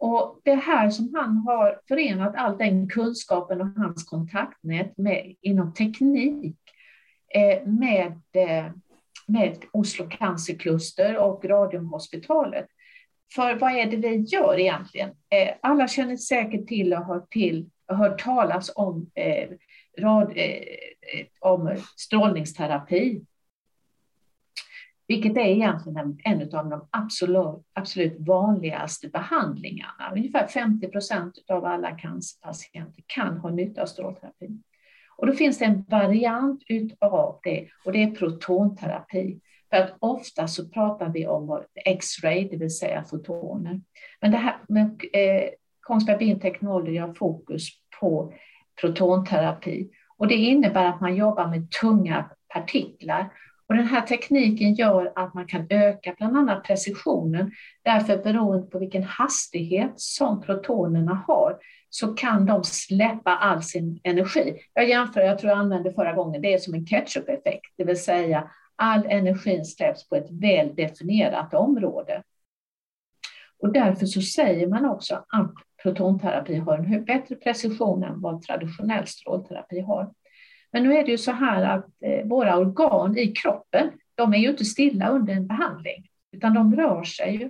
Och 0.06 0.40
det 0.44 0.56
här 0.56 0.90
som 0.90 1.16
han 1.16 1.38
har 1.38 1.80
förenat 1.88 2.36
all 2.36 2.58
den 2.58 2.90
kunskapen 2.90 3.62
och 3.62 3.68
hans 3.68 4.04
kontaktnät 4.04 4.98
med, 4.98 5.36
inom 5.42 5.74
teknik 5.74 6.56
eh, 7.34 7.68
med, 7.68 8.22
eh, 8.34 8.72
med 9.28 9.58
Oslo 9.72 10.10
cancerkluster 10.10 11.18
och 11.18 11.46
Radiumhospitalet. 11.46 12.66
För 13.36 13.56
vad 13.56 13.72
är 13.72 13.86
det 13.86 13.98
vi 13.98 14.16
gör 14.16 14.60
egentligen? 14.60 15.10
Eh, 15.10 15.54
alla 15.62 15.88
känner 15.88 16.18
säkert 16.18 16.68
till 16.68 16.94
och 16.94 17.06
har 17.06 17.26
till, 17.30 17.70
hört 17.88 18.24
talas 18.24 18.72
om, 18.76 19.12
eh, 19.16 19.50
rad, 19.98 20.32
eh, 20.36 20.46
eh, 20.46 21.26
om 21.40 21.78
strålningsterapi 21.98 23.22
vilket 25.08 25.38
är 25.38 25.46
egentligen 25.46 26.20
en 26.24 26.42
av 26.42 26.70
de 26.70 26.88
absolut, 26.90 27.66
absolut 27.74 28.16
vanligaste 28.20 29.08
behandlingarna. 29.08 30.12
Ungefär 30.16 30.48
50 30.48 30.88
procent 30.88 31.34
av 31.50 31.66
alla 31.66 31.92
cancerpatienter 31.92 33.04
kan 33.08 33.38
ha 33.38 33.50
nytta 33.50 33.82
av 33.82 33.86
strålterapi. 33.86 34.60
Och 35.18 35.28
då 35.28 35.34
finns 35.34 35.58
det 35.58 35.66
en 35.66 35.86
variant 35.90 36.64
av 37.00 37.40
det 37.44 37.68
och 37.86 37.92
det 37.92 38.04
är 38.04 38.12
protonterapi. 38.12 39.40
För 39.70 39.78
att 39.78 39.96
ofta 40.00 40.48
så 40.48 40.70
pratar 40.70 41.10
vi 41.10 41.28
om 41.28 41.64
X-ray, 41.86 42.48
det 42.50 42.58
vill 42.58 42.78
säga 42.78 43.04
fotoner. 43.04 43.82
Men 44.22 44.32
det 44.32 44.38
här 44.38 44.56
med 44.68 44.86
eh, 45.14 45.50
Kongsberg 45.82 46.18
Beam 46.18 46.40
Technology 46.40 46.98
har 46.98 47.14
fokus 47.14 47.70
på 48.00 48.34
protonterapi 48.82 49.90
och 50.18 50.28
det 50.28 50.36
innebär 50.36 50.86
att 50.86 51.02
man 51.02 51.16
jobbar 51.16 51.48
med 51.48 51.72
tunga 51.72 52.30
partiklar 52.54 53.30
och 53.68 53.76
den 53.76 53.86
här 53.86 54.02
tekniken 54.02 54.74
gör 54.74 55.14
att 55.16 55.34
man 55.34 55.48
kan 55.48 55.68
öka 55.70 56.16
bland 56.18 56.38
annat 56.38 56.64
precisionen. 56.64 57.52
Därför 57.84 58.18
beroende 58.18 58.68
på 58.68 58.80
vilken 58.80 59.04
hastighet 59.04 59.94
som 59.96 60.42
protonerna 60.42 61.24
har 61.28 61.58
så 61.90 62.14
kan 62.14 62.46
de 62.46 62.64
släppa 62.64 63.32
all 63.32 63.64
sin 63.64 64.00
energi. 64.04 64.60
Jag 64.74 64.90
jämför, 64.90 65.22
jag 65.22 65.40
tror 65.40 65.50
jag 65.50 65.60
använde 65.60 65.94
förra 65.94 66.14
gången, 66.14 66.42
det 66.42 66.54
är 66.54 66.58
som 66.58 66.74
en 66.74 66.86
ketchup-effekt, 66.86 67.74
det 67.78 67.84
vill 67.84 68.04
säga 68.04 68.52
all 68.76 69.06
energi 69.06 69.66
släpps 69.66 70.10
på 70.10 70.16
ett 70.16 70.32
väl 70.32 70.76
definierat 70.76 71.54
område. 71.54 72.24
Och 73.60 73.74
därför 73.74 74.06
så 74.06 74.22
säger 74.22 74.68
man 74.68 74.86
också 74.86 75.26
att 75.30 75.54
protonterapi 75.84 76.56
har 76.56 76.78
en 76.78 77.06
bättre 77.06 77.36
precision 77.36 78.04
än 78.04 78.22
vad 78.22 78.42
traditionell 78.42 79.08
strålterapi 79.08 79.80
har. 79.80 80.12
Men 80.76 80.84
nu 80.84 80.98
är 80.98 81.06
det 81.06 81.12
ju 81.12 81.18
så 81.18 81.32
här 81.32 81.64
att 81.64 81.86
eh, 82.02 82.26
våra 82.26 82.58
organ 82.58 83.18
i 83.18 83.28
kroppen, 83.28 83.92
de 84.16 84.34
är 84.34 84.38
ju 84.38 84.50
inte 84.50 84.66
stilla 84.66 85.10
under 85.10 85.34
en 85.34 85.48
behandling, 85.48 86.08
utan 86.32 86.54
de 86.54 86.76
rör 86.76 87.04
sig 87.04 87.36
ju. 87.36 87.44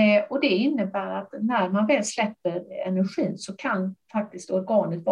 Eh, 0.00 0.24
och 0.30 0.40
det 0.40 0.48
innebär 0.48 1.10
att 1.10 1.28
när 1.40 1.68
man 1.68 1.86
väl 1.86 2.04
släpper 2.04 2.86
energin 2.86 3.38
så 3.38 3.56
kan 3.56 3.96
faktiskt 4.12 4.50
organet 4.50 5.04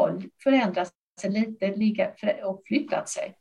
förändra 0.43 0.85
sig 1.21 1.31
lite 1.31 1.77
ligga 1.77 2.11
och 2.45 2.63
flytta 2.67 3.05
sig. 3.05 3.35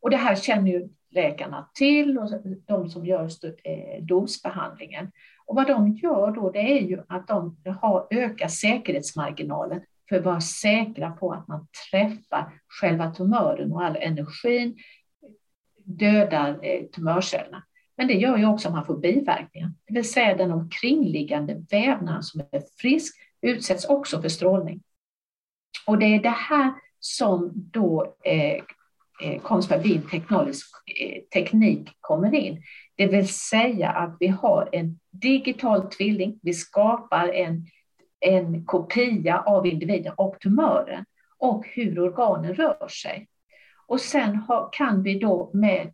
Och 0.00 0.10
det 0.10 0.16
här 0.16 0.34
känner 0.34 0.70
ju 0.70 0.88
läkarna 1.10 1.70
till 1.74 2.18
och 2.18 2.30
de 2.66 2.88
som 2.88 3.06
gör 3.06 3.30
eh, 3.64 4.02
dosbehandlingen. 4.02 5.12
Och 5.46 5.56
vad 5.56 5.66
de 5.66 5.92
gör 5.92 6.30
då, 6.30 6.50
det 6.50 6.78
är 6.78 6.82
ju 6.82 7.02
att 7.08 7.28
de 7.28 7.56
har 7.80 8.06
ökat 8.10 8.52
säkerhetsmarginalen 8.52 9.80
för 10.08 10.16
att 10.16 10.24
vara 10.24 10.40
säkra 10.40 11.10
på 11.10 11.32
att 11.32 11.48
man 11.48 11.66
träffar 11.90 12.52
själva 12.68 13.10
tumören 13.10 13.72
och 13.72 13.84
all 13.84 13.96
energin 13.96 14.76
dödar 15.84 16.58
eh, 16.62 16.84
tumörcellerna. 16.84 17.62
Men 17.96 18.08
det 18.08 18.14
gör 18.14 18.36
ju 18.36 18.46
också 18.46 18.68
att 18.68 18.74
man 18.74 18.86
får 18.86 18.98
biverkningar, 18.98 19.72
det 19.86 19.94
vill 19.94 20.10
säga 20.10 20.36
den 20.36 20.52
omkringliggande 20.52 21.64
vävnaden 21.70 22.22
som 22.22 22.40
är 22.40 22.62
frisk 22.80 23.16
utsätts 23.42 23.84
också 23.84 24.22
för 24.22 24.28
strålning. 24.28 24.82
Och 25.86 25.98
det 25.98 26.06
är 26.06 26.22
det 26.22 26.28
här 26.28 26.72
som 27.00 27.52
då 27.54 28.16
eh, 28.24 28.52
eh, 29.22 29.40
eh 30.12 31.22
teknik 31.34 31.88
kommer 32.00 32.34
in. 32.34 32.62
Det 32.96 33.06
vill 33.06 33.28
säga 33.28 33.90
att 33.90 34.16
vi 34.20 34.26
har 34.26 34.68
en 34.72 35.00
digital 35.10 35.90
tvilling, 35.90 36.38
vi 36.42 36.54
skapar 36.54 37.28
en 37.28 37.66
en 38.26 38.64
kopia 38.64 39.40
av 39.40 39.66
individen 39.66 40.12
och 40.16 40.40
tumören 40.40 41.04
och 41.38 41.66
hur 41.66 41.98
organen 41.98 42.54
rör 42.54 42.88
sig. 42.88 43.28
Och 43.86 44.00
sen 44.00 44.42
kan 44.72 45.02
vi 45.02 45.18
då 45.18 45.50
med 45.54 45.92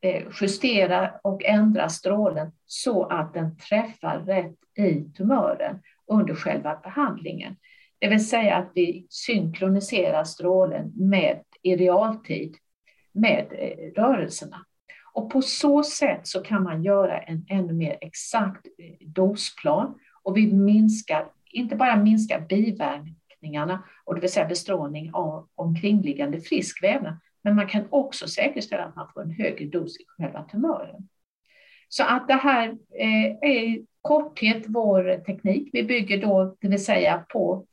eh, 0.00 0.22
justera 0.40 1.12
och 1.22 1.44
ändra 1.44 1.88
strålen 1.88 2.52
så 2.66 3.04
att 3.04 3.34
den 3.34 3.56
träffar 3.56 4.18
rätt 4.18 4.56
i 4.78 5.04
tumören 5.16 5.78
under 6.06 6.34
själva 6.34 6.80
behandlingen. 6.82 7.56
Det 7.98 8.08
vill 8.08 8.28
säga 8.28 8.56
att 8.56 8.70
vi 8.74 9.06
synkroniserar 9.10 10.24
strålen 10.24 10.92
med 10.94 11.42
i 11.62 11.76
realtid 11.76 12.56
med 13.12 13.46
eh, 13.50 14.02
rörelserna. 14.02 14.66
Och 15.12 15.30
på 15.30 15.42
så 15.42 15.82
sätt 15.82 16.20
så 16.22 16.40
kan 16.40 16.62
man 16.62 16.82
göra 16.82 17.20
en 17.20 17.46
ännu 17.48 17.72
mer 17.72 17.98
exakt 18.00 18.66
eh, 18.78 19.08
dosplan 19.08 19.94
och 20.22 20.36
vi 20.36 20.52
minskar, 20.52 21.28
inte 21.50 21.76
bara 21.76 21.96
minska 21.96 22.40
biverkningarna, 22.40 23.84
och 24.04 24.14
det 24.14 24.20
vill 24.20 24.32
säga 24.32 24.46
bestrålning 24.46 25.10
av 25.14 25.48
omkringliggande 25.54 26.40
frisk 26.40 26.82
vävnad, 26.82 27.16
men 27.42 27.56
man 27.56 27.68
kan 27.68 27.84
också 27.90 28.28
säkerställa 28.28 28.84
att 28.84 28.96
man 28.96 29.08
får 29.14 29.22
en 29.22 29.30
högre 29.30 29.64
dos 29.64 30.00
i 30.00 30.04
själva 30.06 30.42
tumören. 30.42 31.08
Så 31.88 32.04
att 32.04 32.28
det 32.28 32.34
här 32.34 32.68
eh, 32.98 33.36
är 33.40 33.62
i 33.64 33.86
korthet 34.00 34.64
vår 34.66 35.24
teknik. 35.24 35.70
Vi 35.72 35.82
bygger 35.82 36.20
då, 36.20 36.56
det 36.60 36.68
vill 36.68 36.84
säga 36.84 37.24
på 37.28 37.66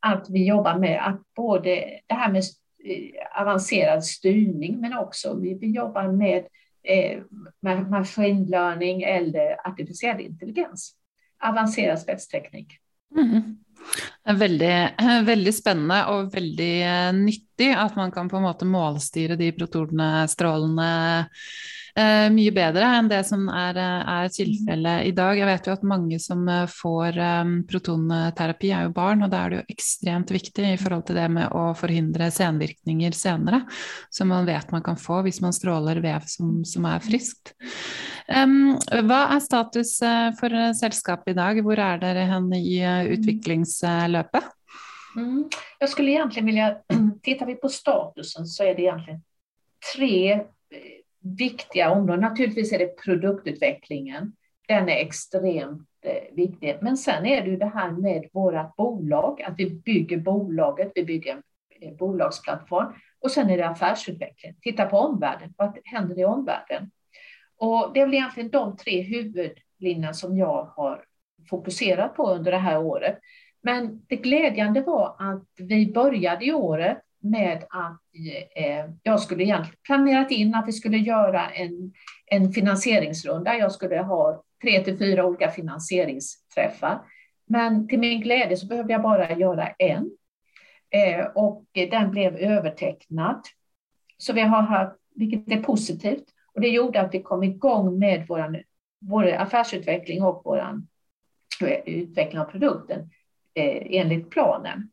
att 0.00 0.30
vi 0.30 0.46
jobbar 0.46 0.78
med 0.78 1.06
att 1.06 1.34
både 1.34 2.00
det 2.06 2.14
här 2.14 2.32
med 2.32 2.42
eh, 2.84 3.40
avancerad 3.40 4.04
styrning, 4.04 4.80
men 4.80 4.98
också 4.98 5.34
vi, 5.40 5.54
vi 5.54 5.70
jobbar 5.70 6.08
med, 6.08 6.46
eh, 6.82 7.22
med 7.60 7.90
machine 7.90 8.46
learning 8.46 9.02
eller 9.02 9.66
artificiell 9.68 10.20
intelligens. 10.20 10.96
Avancerad 11.44 12.00
spetsteknik. 12.00 12.78
Mm. 13.14 13.54
Veldig, 14.24 14.74
veldig 15.30 15.54
spennende 15.54 16.00
og 16.14 16.32
veldig 16.34 16.72
eh, 16.88 17.12
nyttig 17.16 17.70
at 17.76 17.96
man 17.98 18.12
kan 18.14 18.30
på 18.30 18.40
en 18.40 18.46
måte 18.48 18.68
målstyre 18.68 19.36
de 19.40 19.50
protonene, 19.56 20.24
strålene, 20.32 20.88
eh, 22.00 22.28
mye 22.32 22.54
bedre 22.56 22.88
enn 22.98 23.10
det 23.10 23.20
som 23.28 23.44
er, 23.52 23.78
er 23.78 24.32
tilfellet 24.32 25.10
i 25.10 25.12
dag. 25.16 25.36
Jeg 25.38 25.50
vet 25.50 25.68
jo 25.68 25.76
at 25.76 25.84
mange 25.92 26.20
som 26.22 26.48
eh, 26.48 26.64
får 26.70 27.20
um, 27.20 27.52
protonterapi, 27.68 28.72
er 28.72 28.88
jo 28.88 28.94
barn, 28.96 29.26
og 29.26 29.34
da 29.34 29.44
er 29.44 29.52
det 29.52 29.60
jo 29.60 29.76
ekstremt 29.76 30.32
viktig 30.34 30.72
i 30.72 30.80
forhold 30.80 31.06
til 31.10 31.20
det 31.20 31.28
med 31.36 31.52
å 31.52 31.68
forhindre 31.78 32.32
senvirkninger 32.34 33.14
senere, 33.18 33.64
som 34.08 34.32
man 34.32 34.48
vet 34.48 34.72
man 34.74 34.84
kan 34.86 34.98
få 35.00 35.20
hvis 35.26 35.42
man 35.44 35.54
stråler 35.56 36.00
vev 36.04 36.26
som, 36.32 36.62
som 36.68 36.88
er 36.88 37.04
friskt. 37.04 37.54
Hva 38.28 39.20
er 39.34 39.40
status 39.44 39.98
for 40.38 40.54
selskapet 40.78 41.34
i 41.34 41.36
dag? 41.36 41.58
Hvor 41.62 41.80
er 41.80 41.98
dere 42.00 42.24
hen 42.30 42.46
i 42.56 42.78
utvecklingsløpet? 43.16 44.46
Mm. 45.16 45.48
Jag 45.78 45.88
skulle 45.88 46.10
egentligen 46.10 46.46
vilja, 46.46 46.76
tittar 47.22 47.46
vi 47.46 47.54
på 47.54 47.68
statusen 47.68 48.46
så 48.46 48.64
är 48.64 48.74
det 48.74 48.82
egentligen 48.82 49.22
tre 49.96 50.40
viktiga 51.24 51.90
områden. 51.90 52.20
Naturligtvis 52.20 52.72
är 52.72 52.78
det 52.78 52.96
produktutvecklingen. 52.96 54.32
Den 54.68 54.88
är 54.88 54.96
extremt 54.96 55.88
eh, 56.02 56.34
viktig. 56.36 56.78
Men 56.80 56.96
sen 56.96 57.26
är 57.26 57.42
det 57.42 57.50
ju 57.50 57.56
det 57.56 57.72
här 57.74 57.90
med 57.90 58.28
våra 58.32 58.72
bolag, 58.76 59.42
att 59.42 59.54
vi 59.58 59.70
bygger 59.70 60.18
bolaget, 60.18 60.92
vi 60.94 61.04
bygger 61.04 61.32
en 61.32 61.42
eh, 61.80 61.96
bolagsplattform 61.96 62.92
och 63.20 63.30
sen 63.30 63.50
är 63.50 63.56
det 63.56 63.68
affärsutveckling. 63.68 64.54
Titta 64.62 64.86
på 64.86 64.98
omvärlden, 64.98 65.54
vad 65.56 65.78
händer 65.84 66.18
i 66.18 66.24
omvärlden? 66.24 66.90
Och 67.64 67.90
det 67.94 68.00
är 68.00 68.04
väl 68.04 68.14
egentligen 68.14 68.50
de 68.50 68.76
tre 68.76 69.00
huvudlinjerna 69.00 70.14
som 70.14 70.36
jag 70.36 70.64
har 70.76 71.04
fokuserat 71.50 72.16
på 72.16 72.30
under 72.30 72.52
det 72.52 72.58
här 72.58 72.78
året. 72.78 73.18
Men 73.62 74.02
det 74.06 74.16
glädjande 74.16 74.80
var 74.80 75.16
att 75.18 75.48
vi 75.58 75.92
började 75.92 76.44
i 76.44 76.52
året 76.52 76.98
med 77.20 77.64
att 77.70 78.00
eh, 78.56 78.90
jag 79.02 79.20
skulle 79.20 79.44
egentligen 79.44 79.78
planerat 79.82 80.30
in 80.30 80.54
att 80.54 80.68
vi 80.68 80.72
skulle 80.72 80.98
göra 80.98 81.50
en, 81.50 81.92
en 82.26 82.52
finansieringsrunda. 82.52 83.58
Jag 83.58 83.72
skulle 83.72 83.98
ha 83.98 84.42
tre 84.62 84.84
till 84.84 84.98
fyra 84.98 85.26
olika 85.26 85.50
finansieringsträffar. 85.50 87.00
Men 87.46 87.88
till 87.88 87.98
min 87.98 88.20
glädje 88.20 88.56
så 88.56 88.66
behövde 88.66 88.92
jag 88.92 89.02
bara 89.02 89.32
göra 89.32 89.68
en. 89.68 90.10
Eh, 90.90 91.26
och 91.34 91.64
den 91.90 92.10
blev 92.10 92.36
övertecknad. 92.36 93.40
Så 94.18 94.32
vi 94.32 94.40
har 94.40 94.62
haft, 94.62 94.96
vilket 95.14 95.52
är 95.52 95.62
positivt. 95.62 96.33
Och 96.54 96.60
det 96.60 96.68
gjorde 96.68 97.00
att 97.00 97.14
vi 97.14 97.22
kom 97.22 97.42
igång 97.42 97.98
med 97.98 98.24
vår, 98.28 98.62
vår 99.00 99.32
affärsutveckling 99.32 100.22
och 100.22 100.42
vår 100.44 100.82
eh, 101.60 101.78
utveckling 101.86 102.40
av 102.40 102.44
produkten 102.44 103.10
eh, 103.54 103.82
enligt 103.90 104.30
planen 104.30 104.90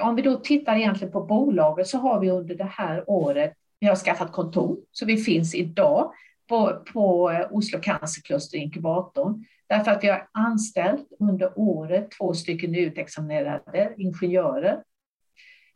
om 0.00 0.16
vi 0.16 0.22
då 0.22 0.36
tittar 0.36 0.76
egentligen 0.76 1.12
på 1.12 1.20
bolaget 1.20 1.86
så 1.86 1.98
har 1.98 2.20
vi 2.20 2.30
under 2.30 2.54
det 2.54 2.64
här 2.64 3.10
året, 3.10 3.52
vi 3.80 3.86
har 3.86 3.96
skaffat 3.96 4.32
kontor, 4.32 4.78
så 4.92 5.06
vi 5.06 5.16
finns 5.16 5.54
idag 5.54 6.12
på, 6.48 6.82
på 6.92 7.30
eh, 7.30 7.46
Oslo 7.50 7.80
Cancerkluster 7.80 8.58
inkubatorn, 8.58 9.44
därför 9.66 9.90
att 9.90 10.04
vi 10.04 10.08
har 10.08 10.28
anställt 10.32 11.08
under 11.18 11.52
året 11.58 12.10
två 12.10 12.34
stycken 12.34 12.74
utexaminerade 12.74 13.94
ingenjörer 13.96 14.82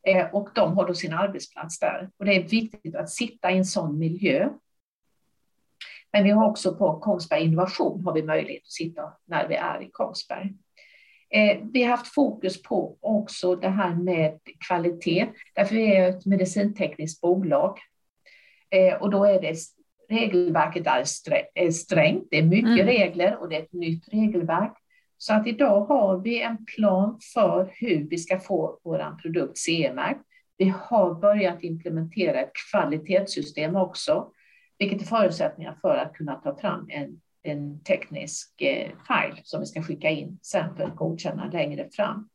eh, 0.06 0.26
och 0.35 0.49
de 0.54 0.76
har 0.76 0.87
då 0.87 0.94
sin 0.94 1.12
arbetsplats 1.12 1.78
där. 1.78 2.11
Och 2.18 2.25
det 2.25 2.37
är 2.37 2.42
viktigt 2.42 2.94
att 2.94 3.11
sitta 3.11 3.50
i 3.50 3.56
en 3.56 3.64
sån 3.64 3.99
miljö. 3.99 4.49
Men 6.16 6.25
vi 6.25 6.30
har 6.30 6.49
också 6.49 6.75
på 6.75 6.99
Kongsberg 7.00 7.44
Innovation 7.44 8.04
har 8.04 8.12
vi 8.12 8.23
möjlighet 8.23 8.62
att 8.62 8.73
sitta 8.73 9.02
när 9.25 9.49
vi 9.49 9.54
är 9.54 9.82
i 9.82 9.90
Kongsberg. 9.92 10.54
Eh, 11.30 11.58
vi 11.73 11.82
har 11.82 11.90
haft 11.90 12.14
fokus 12.14 12.62
på 12.62 12.96
också 13.00 13.56
det 13.56 13.68
här 13.68 13.94
med 13.94 14.38
kvalitet, 14.68 15.26
därför 15.54 15.75
vi 15.75 15.96
är 15.96 16.08
ett 16.08 16.26
medicintekniskt 16.26 17.20
bolag. 17.20 17.78
Eh, 18.70 18.94
och 19.02 19.11
då 19.11 19.25
är 19.25 19.40
det 19.40 19.56
regelverket 20.08 20.87
är 20.87 21.70
strängt, 21.70 22.28
det 22.30 22.38
är 22.38 22.42
mycket 22.42 22.80
mm. 22.80 22.87
regler 22.87 23.37
och 23.40 23.49
det 23.49 23.56
är 23.56 23.62
ett 23.62 23.73
nytt 23.73 24.08
regelverk. 24.12 24.73
Så 25.18 25.35
att 25.35 25.46
idag 25.46 25.80
har 25.80 26.18
vi 26.18 26.42
en 26.42 26.64
plan 26.64 27.18
för 27.35 27.70
hur 27.73 28.08
vi 28.11 28.18
ska 28.18 28.40
få 28.40 28.80
vår 28.85 29.20
produkt 29.23 29.58
CE-märkt. 29.58 30.20
Vi 30.56 30.75
har 30.80 31.14
börjat 31.14 31.62
implementera 31.62 32.40
ett 32.40 32.52
kvalitetssystem 32.70 33.76
också, 33.76 34.30
vilket 34.78 35.02
är 35.02 35.06
förutsättningar 35.06 35.78
för 35.80 35.97
att 35.97 36.14
kunna 36.14 36.35
ta 36.35 36.56
fram 36.56 36.87
en 36.90 37.21
en 37.47 37.80
teknisk 37.80 38.62
eh, 38.62 38.90
file 39.09 39.40
som 39.42 39.61
vi 39.61 39.66
ska 39.66 39.83
skicka 39.83 40.11
in 40.11 40.38
sen 40.42 40.76
för 40.76 40.85
att 40.85 40.97
godkänna 40.97 41.50
längre 41.50 41.88
fram. 41.92 42.28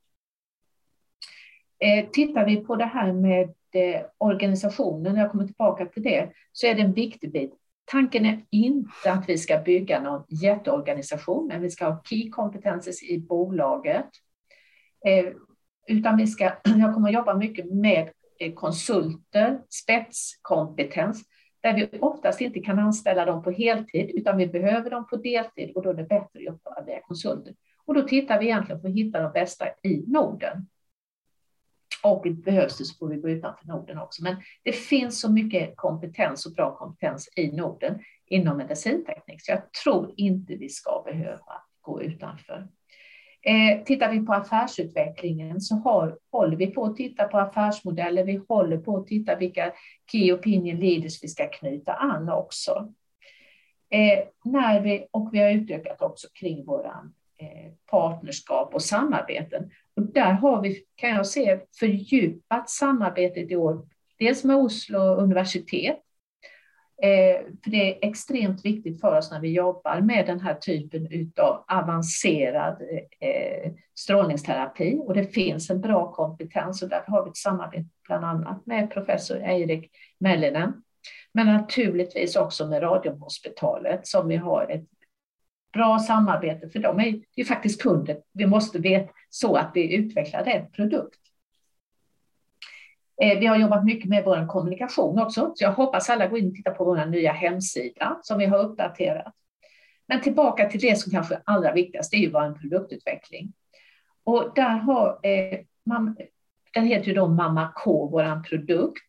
Eh, 1.79 2.09
tittar 2.09 2.45
vi 2.45 2.57
på 2.57 2.75
det 2.75 2.85
här 2.85 3.13
med 3.13 3.53
eh, 3.71 4.01
organisationen, 4.17 5.15
jag 5.15 5.31
kommer 5.31 5.45
tillbaka 5.45 5.85
till 5.85 6.03
det, 6.03 6.31
så 6.51 6.67
är 6.67 6.75
det 6.75 6.81
en 6.81 6.93
viktig 6.93 7.31
bit. 7.31 7.53
Tanken 7.85 8.25
är 8.25 8.45
inte 8.49 9.11
att 9.11 9.29
vi 9.29 9.37
ska 9.37 9.57
bygga 9.57 10.01
någon 10.01 10.23
jätteorganisation, 10.29 11.47
men 11.47 11.61
vi 11.61 11.69
ska 11.69 11.85
ha 11.85 12.01
key 12.03 12.29
competences 12.29 13.03
i 13.03 13.19
bolaget. 13.19 14.09
Eh, 15.05 15.25
utan 15.87 16.17
vi 16.17 16.27
ska, 16.27 16.43
jag 16.63 16.93
kommer 16.93 17.09
att 17.09 17.13
jobba 17.13 17.33
mycket 17.33 17.65
med 17.71 18.09
eh, 18.39 18.53
konsulter, 18.53 19.61
spetskompetens, 19.69 21.23
där 21.61 21.73
vi 21.73 21.99
oftast 21.99 22.41
inte 22.41 22.59
kan 22.59 22.79
anställa 22.79 23.25
dem 23.25 23.43
på 23.43 23.51
heltid, 23.51 24.11
utan 24.13 24.37
vi 24.37 24.47
behöver 24.47 24.89
dem 24.89 25.07
på 25.07 25.15
deltid 25.15 25.71
och 25.75 25.81
då 25.81 25.89
är 25.89 25.93
det 25.93 26.03
bättre 26.03 26.39
att 26.39 26.43
jobba 26.43 26.83
via 26.85 27.01
konsulter. 27.01 27.55
Och 27.85 27.93
då 27.93 28.01
tittar 28.01 28.39
vi 28.39 28.45
egentligen 28.45 28.81
på 28.81 28.87
att 28.87 28.93
hitta 28.93 29.21
de 29.21 29.31
bästa 29.31 29.65
i 29.83 30.03
Norden. 30.07 30.67
Och 32.03 32.27
behövs 32.31 32.77
det 32.77 32.85
så 32.85 32.97
får 32.97 33.07
vi 33.07 33.15
gå 33.15 33.29
utanför 33.29 33.67
Norden 33.67 33.97
också. 33.97 34.23
Men 34.23 34.35
det 34.63 34.71
finns 34.71 35.21
så 35.21 35.31
mycket 35.31 35.75
kompetens 35.75 36.45
och 36.45 36.53
bra 36.53 36.75
kompetens 36.77 37.29
i 37.35 37.51
Norden 37.51 37.99
inom 38.25 38.57
medicinteknik, 38.57 39.41
så 39.41 39.51
jag 39.51 39.73
tror 39.73 40.13
inte 40.17 40.55
vi 40.55 40.69
ska 40.69 41.03
behöva 41.05 41.53
gå 41.81 42.01
utanför. 42.01 42.67
Eh, 43.43 43.83
tittar 43.83 44.11
vi 44.11 44.25
på 44.25 44.33
affärsutvecklingen 44.33 45.61
så 45.61 45.75
har, 45.75 46.17
håller 46.31 46.57
vi 46.57 46.67
på 46.67 46.85
att 46.85 46.95
titta 46.95 47.23
på 47.23 47.39
affärsmodeller. 47.39 48.23
Vi 48.23 48.41
håller 48.47 48.77
på 48.77 48.97
att 48.97 49.07
titta 49.07 49.35
vilka 49.35 49.73
key 50.11 50.33
opinion 50.33 50.79
leaders 50.79 51.23
vi 51.23 51.27
ska 51.27 51.47
knyta 51.47 51.93
an 51.93 52.29
också. 52.29 52.93
Eh, 53.89 54.23
när 54.43 54.81
vi, 54.81 55.07
och 55.11 55.29
vi 55.33 55.39
har 55.39 55.49
utökat 55.49 56.01
också 56.01 56.27
kring 56.33 56.65
våra 56.65 57.09
eh, 57.37 57.71
partnerskap 57.91 58.73
och 58.73 58.81
samarbeten. 58.81 59.71
Och 59.95 60.03
där 60.03 60.31
har 60.31 60.61
vi, 60.61 60.83
kan 60.95 61.09
jag 61.09 61.27
se, 61.27 61.59
fördjupat 61.79 62.69
samarbetet 62.69 63.51
i 63.51 63.55
år. 63.55 63.87
Dels 64.19 64.43
med 64.43 64.55
Oslo 64.55 64.99
universitet 64.99 65.99
Eh, 67.03 67.41
för 67.63 67.71
det 67.71 67.91
är 67.91 68.09
extremt 68.09 68.65
viktigt 68.65 69.01
för 69.01 69.17
oss 69.17 69.31
när 69.31 69.39
vi 69.39 69.51
jobbar 69.51 70.01
med 70.01 70.25
den 70.25 70.39
här 70.39 70.53
typen 70.53 71.31
av 71.41 71.63
avancerad 71.67 72.81
eh, 73.19 73.71
strålningsterapi 73.95 74.99
och 75.03 75.13
det 75.13 75.23
finns 75.23 75.69
en 75.69 75.81
bra 75.81 76.11
kompetens 76.11 76.81
och 76.81 76.89
därför 76.89 77.11
har 77.11 77.23
vi 77.23 77.29
ett 77.29 77.37
samarbete 77.37 77.89
bland 78.07 78.25
annat 78.25 78.65
med 78.65 78.91
professor 78.91 79.43
Eirik 79.43 79.91
Mellinen. 80.19 80.73
Men 81.33 81.47
naturligtvis 81.47 82.35
också 82.35 82.67
med 82.67 82.83
Radiumhospitalet 82.83 84.07
som 84.07 84.27
vi 84.27 84.35
har 84.35 84.71
ett 84.71 84.87
bra 85.73 85.99
samarbete 85.99 86.69
för 86.69 86.79
de 86.79 86.99
är 86.99 87.21
ju 87.35 87.45
faktiskt 87.45 87.81
kunder. 87.81 88.17
Vi 88.33 88.47
måste 88.47 88.79
veta 88.79 89.13
så 89.29 89.55
att 89.55 89.71
vi 89.73 89.95
utvecklar 89.95 90.43
rätt 90.43 90.71
produkt. 90.71 91.20
Eh, 93.21 93.39
vi 93.39 93.45
har 93.45 93.57
jobbat 93.57 93.85
mycket 93.85 94.09
med 94.09 94.23
vår 94.25 94.47
kommunikation 94.47 95.19
också, 95.19 95.51
så 95.55 95.63
jag 95.63 95.71
hoppas 95.71 96.09
alla 96.09 96.27
går 96.27 96.39
in 96.39 96.47
och 96.47 96.55
tittar 96.55 96.71
på 96.71 96.85
vår 96.85 97.05
nya 97.05 97.31
hemsida 97.31 98.19
som 98.21 98.37
vi 98.37 98.45
har 98.45 98.59
uppdaterat. 98.59 99.33
Men 100.07 100.21
tillbaka 100.21 100.69
till 100.69 100.79
det 100.79 100.99
som 100.99 101.11
kanske 101.11 101.35
är 101.35 101.41
allra 101.43 101.73
viktigast, 101.73 102.11
det 102.11 102.17
är 102.17 102.21
ju 102.21 102.31
vår 102.31 102.59
produktutveckling. 102.59 103.53
Och 104.23 104.51
där 104.55 104.77
har, 104.77 105.19
eh, 105.23 105.59
man, 105.85 106.17
den 106.73 106.85
heter 106.85 107.07
ju 107.07 107.13
då 107.13 107.27
Mamma 107.27 107.71
K, 107.75 108.09
vår 108.11 108.43
produkt. 108.43 109.07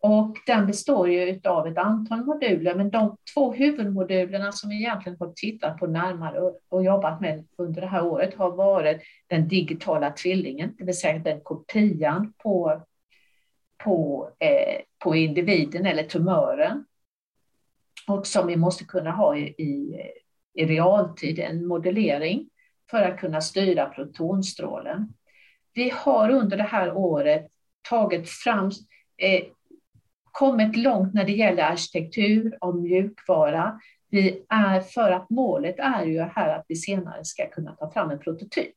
Och 0.00 0.36
den 0.46 0.66
består 0.66 1.08
ju 1.08 1.40
av 1.44 1.66
ett 1.66 1.78
antal 1.78 2.24
moduler, 2.24 2.74
men 2.74 2.90
de 2.90 3.16
två 3.34 3.52
huvudmodulerna 3.52 4.52
som 4.52 4.70
vi 4.70 4.76
egentligen 4.76 5.18
har 5.20 5.32
tittat 5.36 5.78
på 5.78 5.86
närmare 5.86 6.52
och 6.68 6.84
jobbat 6.84 7.20
med 7.20 7.44
under 7.58 7.80
det 7.80 7.86
här 7.86 8.04
året 8.04 8.34
har 8.34 8.50
varit 8.50 9.02
den 9.26 9.48
digitala 9.48 10.10
tvillingen, 10.10 10.74
det 10.78 10.84
vill 10.84 10.98
säga 10.98 11.18
den 11.18 11.40
kopian 11.40 12.32
på, 12.42 12.82
på, 13.84 14.30
eh, 14.38 14.80
på 14.98 15.16
individen 15.16 15.86
eller 15.86 16.02
tumören. 16.02 16.84
Och 18.08 18.26
som 18.26 18.46
vi 18.46 18.56
måste 18.56 18.84
kunna 18.84 19.10
ha 19.10 19.36
i, 19.36 19.42
i, 19.42 19.96
i 20.54 20.66
realtid, 20.66 21.38
en 21.38 21.66
modellering 21.66 22.50
för 22.90 23.02
att 23.02 23.20
kunna 23.20 23.40
styra 23.40 23.86
protonstrålen. 23.86 25.12
Vi 25.74 25.92
har 25.94 26.30
under 26.30 26.56
det 26.56 26.62
här 26.62 26.92
året 26.92 27.46
tagit 27.88 28.28
fram 28.28 28.70
eh, 29.16 29.44
kommit 30.32 30.76
långt 30.76 31.14
när 31.14 31.24
det 31.24 31.32
gäller 31.32 31.62
arkitektur 31.62 32.58
och 32.60 32.76
mjukvara. 32.76 33.80
Vi 34.10 34.44
är, 34.48 34.80
för 34.80 35.10
att 35.10 35.30
målet 35.30 35.78
är 35.78 36.04
ju 36.04 36.20
här 36.20 36.58
att 36.58 36.64
vi 36.68 36.76
senare 36.76 37.24
ska 37.24 37.50
kunna 37.50 37.72
ta 37.72 37.90
fram 37.90 38.10
en 38.10 38.18
prototyp. 38.18 38.74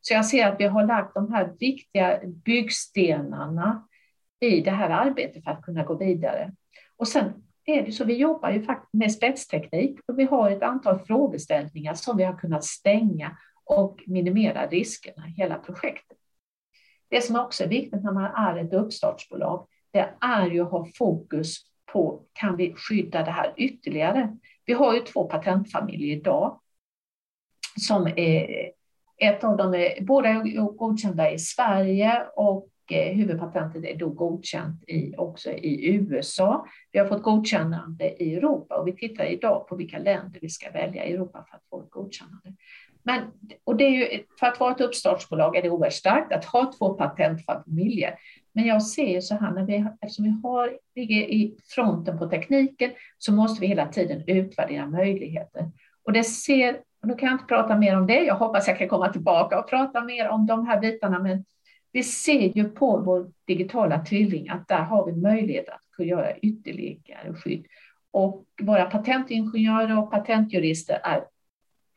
Så 0.00 0.14
jag 0.14 0.26
ser 0.26 0.46
att 0.46 0.60
vi 0.60 0.64
har 0.64 0.86
lagt 0.86 1.14
de 1.14 1.32
här 1.32 1.52
viktiga 1.60 2.20
byggstenarna 2.24 3.88
i 4.40 4.60
det 4.60 4.70
här 4.70 4.90
arbetet 4.90 5.44
för 5.44 5.50
att 5.50 5.62
kunna 5.62 5.84
gå 5.84 5.94
vidare. 5.94 6.52
Och 6.96 7.08
sen 7.08 7.32
är 7.64 7.82
det 7.82 7.92
så, 7.92 8.04
vi 8.04 8.16
jobbar 8.16 8.50
ju 8.50 8.62
faktiskt 8.62 8.94
med 8.94 9.12
spetsteknik 9.12 10.00
och 10.08 10.18
vi 10.18 10.24
har 10.24 10.50
ett 10.50 10.62
antal 10.62 10.98
frågeställningar 10.98 11.94
som 11.94 12.16
vi 12.16 12.24
har 12.24 12.38
kunnat 12.38 12.64
stänga 12.64 13.36
och 13.64 14.02
minimera 14.06 14.66
riskerna 14.66 15.28
i 15.28 15.30
hela 15.30 15.58
projektet. 15.58 16.18
Det 17.08 17.20
som 17.20 17.36
också 17.36 17.64
är 17.64 17.68
viktigt 17.68 18.04
när 18.04 18.12
man 18.12 18.24
är 18.24 18.56
ett 18.56 18.72
uppstartsbolag, 18.72 19.66
det 19.90 20.14
är 20.20 20.46
ju 20.46 20.60
att 20.60 20.70
ha 20.70 20.86
fokus 20.98 21.56
på, 21.92 22.22
kan 22.32 22.56
vi 22.56 22.74
skydda 22.74 23.22
det 23.22 23.30
här 23.30 23.54
ytterligare? 23.56 24.36
Vi 24.64 24.72
har 24.72 24.94
ju 24.94 25.00
två 25.00 25.24
patentfamiljer 25.24 26.16
idag 26.16 26.60
som 27.80 28.06
är, 28.16 28.70
ett 29.16 29.44
av 29.44 29.56
dem 29.56 29.74
är, 29.74 30.00
båda 30.00 30.28
är 30.28 30.76
godkända 30.76 31.30
i 31.30 31.38
Sverige 31.38 32.26
och 32.36 32.68
Eh, 32.90 33.16
huvudpatentet 33.16 33.84
är 33.84 33.96
då 33.96 34.08
godkänt 34.08 34.84
i, 34.88 35.14
också 35.16 35.50
i 35.50 35.94
USA. 35.94 36.66
Vi 36.92 36.98
har 36.98 37.06
fått 37.06 37.22
godkännande 37.22 38.22
i 38.22 38.34
Europa 38.34 38.76
och 38.76 38.88
vi 38.88 38.92
tittar 38.92 39.24
idag 39.24 39.68
på 39.68 39.76
vilka 39.76 39.98
länder 39.98 40.40
vi 40.42 40.48
ska 40.48 40.70
välja 40.70 41.04
i 41.04 41.12
Europa 41.12 41.44
för 41.50 41.56
att 41.56 41.62
få 41.70 41.82
ett 41.82 41.90
godkännande. 41.90 42.52
Men, 43.02 43.22
och 43.64 43.76
det 43.76 43.84
är 43.84 43.90
ju, 43.90 44.22
för 44.40 44.46
att 44.46 44.60
vara 44.60 44.72
ett 44.72 44.80
uppstartsbolag 44.80 45.56
är 45.56 45.62
det 45.62 45.70
oerhört 45.70 45.92
starkt 45.92 46.32
att 46.32 46.44
ha 46.44 46.72
två 46.78 46.94
patentfamiljer. 46.94 48.14
Men 48.52 48.66
jag 48.66 48.82
ser 48.82 49.20
så 49.20 49.34
här, 49.34 49.50
när 49.50 49.64
vi, 49.64 49.86
eftersom 50.00 50.24
vi 50.24 50.40
har, 50.42 50.78
ligger 50.94 51.16
i 51.16 51.56
fronten 51.68 52.18
på 52.18 52.28
tekniken 52.28 52.90
så 53.18 53.32
måste 53.32 53.60
vi 53.60 53.66
hela 53.66 53.86
tiden 53.86 54.24
utvärdera 54.26 54.86
möjligheter. 54.86 55.70
Och 56.04 56.12
det 56.12 56.24
ser, 56.24 56.74
och 57.02 57.08
nu 57.08 57.14
kan 57.14 57.26
jag 57.26 57.34
inte 57.34 57.44
prata 57.44 57.76
mer 57.76 57.96
om 57.96 58.06
det, 58.06 58.24
jag 58.24 58.34
hoppas 58.34 58.68
jag 58.68 58.78
kan 58.78 58.88
komma 58.88 59.12
tillbaka 59.12 59.58
och 59.58 59.70
prata 59.70 60.04
mer 60.04 60.28
om 60.28 60.46
de 60.46 60.66
här 60.66 60.80
bitarna, 60.80 61.18
men 61.18 61.44
vi 61.96 62.02
ser 62.02 62.56
ju 62.56 62.68
på 62.68 62.96
vår 62.96 63.30
digitala 63.46 64.04
tvilling 64.04 64.48
att 64.48 64.68
där 64.68 64.82
har 64.82 65.06
vi 65.06 65.12
möjlighet 65.12 65.68
att 65.68 65.80
kunna 65.96 66.08
göra 66.08 66.38
ytterligare 66.38 67.34
skydd. 67.34 67.66
Och 68.10 68.44
våra 68.62 68.84
patentingenjörer 68.84 69.98
och 69.98 70.10
patentjurister 70.10 71.00
är 71.04 71.24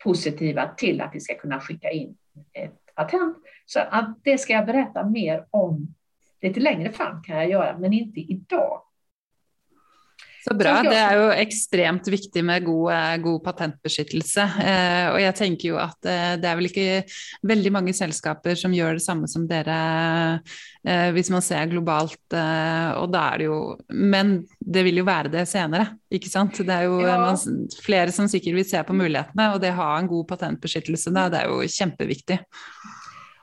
positiva 0.04 0.68
till 0.68 1.02
att 1.02 1.16
vi 1.16 1.20
ska 1.20 1.36
kunna 1.36 1.60
skicka 1.60 1.92
in 1.92 2.18
ett 2.54 2.96
patent. 2.96 3.38
Så 3.66 3.80
att 3.80 4.18
det 4.24 4.38
ska 4.38 4.54
jag 4.54 4.66
berätta 4.66 5.06
mer 5.06 5.46
om 5.50 5.96
lite 6.42 6.60
längre 6.60 6.92
fram 6.92 7.24
kan 7.24 7.36
jag 7.36 7.50
göra, 7.50 7.78
men 7.78 7.94
inte 7.94 8.20
idag. 8.20 8.82
Så 10.40 10.56
bra. 10.56 10.78
Det 10.86 10.96
er 10.96 11.18
jo 11.20 11.26
ekstremt 11.36 12.08
viktig 12.08 12.42
med 12.48 12.64
god, 12.64 12.92
eh, 12.96 13.16
god 13.24 13.42
patentbeskyttelse. 13.44 14.46
Eh, 14.64 15.08
og 15.12 15.20
jeg 15.20 15.36
tenker 15.36 15.72
jo 15.74 15.80
at 15.82 16.08
eh, 16.08 16.36
det 16.40 16.48
er 16.48 16.60
vel 16.60 16.70
ikke 16.70 16.88
veldig 17.50 17.74
mange 17.76 17.94
selskaper 17.98 18.56
som 18.60 18.76
gjør 18.76 19.00
det 19.00 19.04
samme 19.04 19.28
som 19.32 19.48
dere, 19.50 19.80
eh, 20.88 21.10
hvis 21.16 21.32
man 21.34 21.44
ser 21.44 21.68
globalt. 21.74 22.22
Og 22.32 23.08
da 23.12 23.26
er 23.34 23.42
det 23.42 23.50
jo 23.50 23.60
Men 23.90 24.46
det 24.60 24.84
vil 24.86 25.02
jo 25.02 25.08
være 25.08 25.32
det 25.34 25.46
senere, 25.50 25.98
ikke 26.12 26.32
sant. 26.32 26.56
Det 26.56 26.76
er 26.76 26.88
jo 26.88 27.02
ja. 27.04 27.18
man, 27.20 27.40
flere 27.84 28.14
som 28.16 28.30
sikkert 28.32 28.62
vil 28.62 28.70
se 28.70 28.84
på 28.86 28.96
mulighetene, 28.96 29.52
og 29.54 29.62
det 29.64 29.74
å 29.74 29.82
ha 29.82 29.92
en 30.00 30.10
god 30.10 30.28
patentbeskyttelse 30.30 31.14
da, 31.16 31.28
det 31.32 31.44
er 31.44 31.52
jo 31.52 31.68
kjempeviktig. 31.68 32.40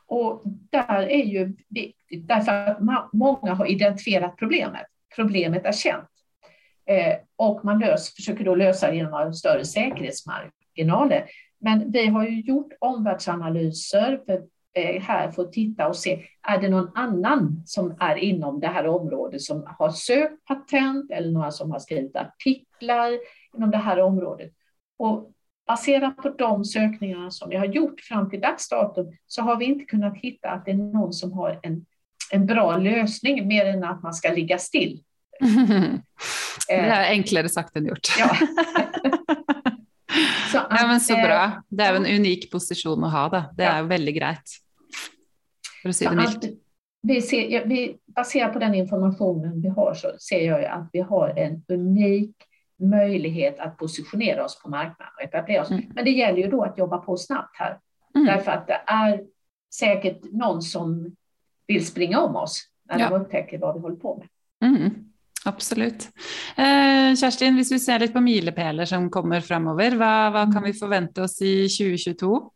Och 0.07 0.43
där 0.45 1.03
är 1.03 1.25
ju 1.25 1.57
viktigt 1.69 2.29
därför 2.29 2.53
att 2.53 3.13
många 3.13 3.55
har 3.55 3.67
identifierat 3.67 4.37
problemet. 4.37 4.87
Problemet 5.17 5.65
är 5.65 5.73
känt. 5.73 6.09
Eh, 6.87 7.17
och 7.37 7.65
man 7.65 7.79
lös, 7.79 8.15
försöker 8.15 8.45
då 8.45 8.55
lösa 8.55 8.91
det 8.91 8.97
genom 8.97 9.35
större 9.35 9.65
säkerhetsmarginaler. 9.65 11.25
Men 11.61 11.91
vi 11.91 12.07
har 12.07 12.25
ju 12.25 12.41
gjort 12.41 12.73
omvärldsanalyser 12.81 14.21
för, 14.27 14.43
eh, 14.75 15.03
här 15.03 15.31
för 15.31 15.43
att 15.43 15.53
titta 15.53 15.89
och 15.89 15.97
se, 15.97 16.23
är 16.43 16.61
det 16.61 16.69
någon 16.69 16.91
annan 16.95 17.63
som 17.67 17.97
är 18.01 18.17
inom 18.17 18.61
det 18.61 18.67
här 18.67 18.87
området 18.87 19.43
som 19.43 19.67
har 19.79 19.91
sökt 19.91 20.45
patent 20.45 21.11
eller 21.11 21.31
några 21.31 21.51
som 21.51 21.71
har 21.71 21.79
skrivit 21.79 22.17
artiklar 22.17 23.13
inom 23.57 23.71
det 23.71 23.79
här 23.79 24.01
området? 24.01 24.53
Och 24.99 25.33
baserat 25.67 26.17
på 26.17 26.29
de 26.29 26.65
sökningarna 26.65 27.31
som 27.31 27.49
vi 27.49 27.57
har 27.57 27.67
gjort 27.67 28.01
fram 28.01 28.31
till 28.31 28.41
dags 28.41 28.69
datum 28.69 29.13
så 29.27 29.43
har 29.43 29.57
vi 29.57 29.65
inte 29.65 29.85
kunnat 29.85 30.17
hitta 30.17 30.51
att 30.51 30.65
det 30.65 30.71
är 30.71 30.75
någon 30.75 31.13
som 31.13 31.33
har 31.33 31.61
en, 31.63 31.87
en 32.33 32.47
bra 32.47 32.77
lösning 32.77 33.49
mer 33.49 33.67
än 33.67 33.85
att 33.85 34.03
man 34.03 34.15
ska 34.15 34.33
ligga 34.33 34.59
still. 34.59 35.03
det 36.69 36.75
är 36.75 37.11
enklare 37.11 37.49
sagt 37.49 37.77
än 37.77 37.87
gjort. 37.87 38.09
Ja. 38.19 38.37
så 40.53 40.59
att, 40.59 40.67
ja, 40.71 40.87
men 40.87 41.01
så 41.01 41.15
bra. 41.15 41.63
Det 41.69 41.85
är 41.85 41.95
en 41.95 42.07
unik 42.07 42.51
position 42.51 43.05
att 43.05 43.13
ha 43.13 43.29
det. 43.29 43.45
Det 43.57 43.65
är 43.65 43.79
ja. 43.79 43.83
väldigt 43.83 44.17
grejt. 44.17 44.43
För 45.83 45.89
att 45.89 45.97
säga 45.97 46.11
det 46.11 46.17
milt. 46.17 46.45
Vi, 47.03 47.23
ser, 47.23 47.67
vi 47.67 47.97
baserat 48.07 48.53
på 48.53 48.59
den 48.59 48.75
informationen 48.75 49.63
vi 49.63 49.69
har 49.69 49.95
så 49.95 50.09
ser 50.19 50.47
jag 50.47 50.65
att 50.65 50.89
vi 50.93 51.01
har 51.01 51.29
en 51.29 51.65
unik 51.69 52.37
möjlighet 52.79 53.61
att 53.61 53.77
positionera 53.77 54.45
oss 54.45 54.63
på 54.63 54.69
marknaden 54.69 55.13
och 55.17 55.23
etablera 55.23 55.63
oss. 55.63 55.71
Mm. 55.71 55.85
Men 55.95 56.05
det 56.05 56.11
gäller 56.11 56.39
ju 56.39 56.51
då 56.51 56.63
att 56.63 56.79
jobba 56.79 56.99
på 56.99 57.17
snabbt 57.17 57.57
här. 57.59 57.79
Mm. 58.15 58.27
Därför 58.27 58.51
att 58.51 58.67
det 58.67 58.81
är 58.87 59.25
säkert 59.75 60.33
någon 60.33 60.63
som 60.63 61.17
vill 61.67 61.87
springa 61.87 62.21
om 62.21 62.37
oss 62.37 62.63
när 62.85 62.99
ja. 62.99 63.11
de 63.11 63.23
upptäcker 63.23 63.59
vad 63.59 63.75
vi 63.75 63.81
håller 63.81 63.97
på 63.97 64.17
med. 64.17 64.29
Mm. 64.71 65.06
Absolut. 65.47 66.09
Eh, 66.57 67.15
Kerstin, 67.17 67.49
om 67.49 67.57
vi 67.57 67.65
ser 67.65 67.99
lite 67.99 68.13
på 68.13 68.21
milepæler 68.21 68.85
som 68.85 69.11
kommer 69.11 69.41
framöver, 69.41 69.97
vad, 69.97 70.33
vad 70.33 70.55
kan 70.55 70.63
vi 70.63 70.73
förvänta 70.73 71.23
oss 71.23 71.43
i 71.43 71.69
2022? 71.69 72.51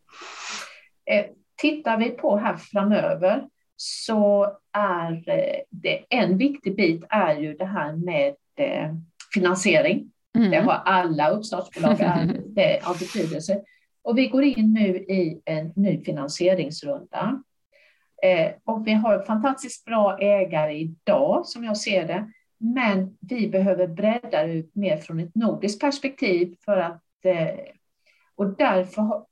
Eh, 1.10 1.24
tittar 1.56 1.98
vi 1.98 2.10
på 2.10 2.36
här 2.36 2.56
framöver 2.56 3.44
så 3.76 4.46
är 4.72 5.12
eh, 5.28 5.60
det 5.70 6.04
en 6.08 6.38
viktig 6.38 6.76
bit 6.76 7.04
är 7.08 7.34
ju 7.34 7.54
det 7.54 7.64
här 7.64 7.92
med 7.92 8.34
finansiering. 9.34 10.10
Mm. 10.38 10.50
Det 10.50 10.60
har 10.60 10.72
alla 10.72 11.30
uppstartsbolag 11.30 11.98
det 12.46 12.80
av 12.84 12.98
betydelse. 12.98 13.60
Och 14.02 14.18
vi 14.18 14.28
går 14.28 14.44
in 14.44 14.72
nu 14.72 14.96
i 14.96 15.40
en 15.44 15.72
ny 15.76 16.04
finansieringsrunda. 16.04 17.42
Och 18.64 18.86
vi 18.86 18.92
har 18.92 19.24
fantastiskt 19.26 19.84
bra 19.84 20.18
ägare 20.18 20.78
idag 20.80 21.46
som 21.46 21.64
jag 21.64 21.76
ser 21.76 22.06
det. 22.06 22.30
Men 22.60 23.16
vi 23.20 23.48
behöver 23.48 23.86
bredda 23.86 24.44
ut 24.44 24.74
mer 24.74 24.96
från 24.96 25.20
ett 25.20 25.34
nordiskt 25.34 25.80
perspektiv 25.80 26.56
för 26.64 26.76
att 26.76 27.02
eh, 27.24 27.58
och 28.34 28.56
därför 28.56 29.24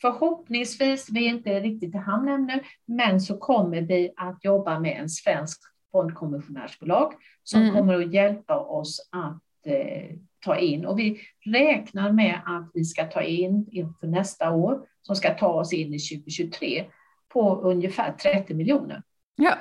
förhoppningsvis, 0.00 1.10
vi 1.10 1.26
är 1.26 1.30
inte 1.30 1.60
riktigt 1.60 1.94
i 1.94 1.98
hamn 1.98 2.28
ännu, 2.28 2.62
men 2.86 3.20
så 3.20 3.38
kommer 3.38 3.80
vi 3.80 4.12
att 4.16 4.44
jobba 4.44 4.78
med 4.78 5.00
en 5.00 5.08
svensk 5.08 5.60
fondkommissionärsbolag 5.92 7.12
som 7.42 7.62
mm. 7.62 7.74
kommer 7.74 7.94
att 7.94 8.12
hjälpa 8.12 8.58
oss 8.58 9.08
att 9.12 9.66
eh, 9.66 10.16
ta 10.44 10.56
in. 10.56 10.86
Och 10.86 10.98
vi 10.98 11.20
räknar 11.46 12.12
med 12.12 12.40
att 12.46 12.70
vi 12.74 12.84
ska 12.84 13.04
ta 13.04 13.22
in 13.22 13.68
inför 13.70 14.06
nästa 14.06 14.50
år, 14.50 14.86
som 15.02 15.16
ska 15.16 15.34
ta 15.34 15.48
oss 15.48 15.72
in 15.72 15.94
i 15.94 15.98
2023, 15.98 16.84
på 17.28 17.60
ungefär 17.60 18.12
30 18.12 18.54
miljoner. 18.54 19.02
Ja. 19.36 19.54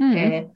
Mm. 0.00 0.32
Eh, 0.32 0.50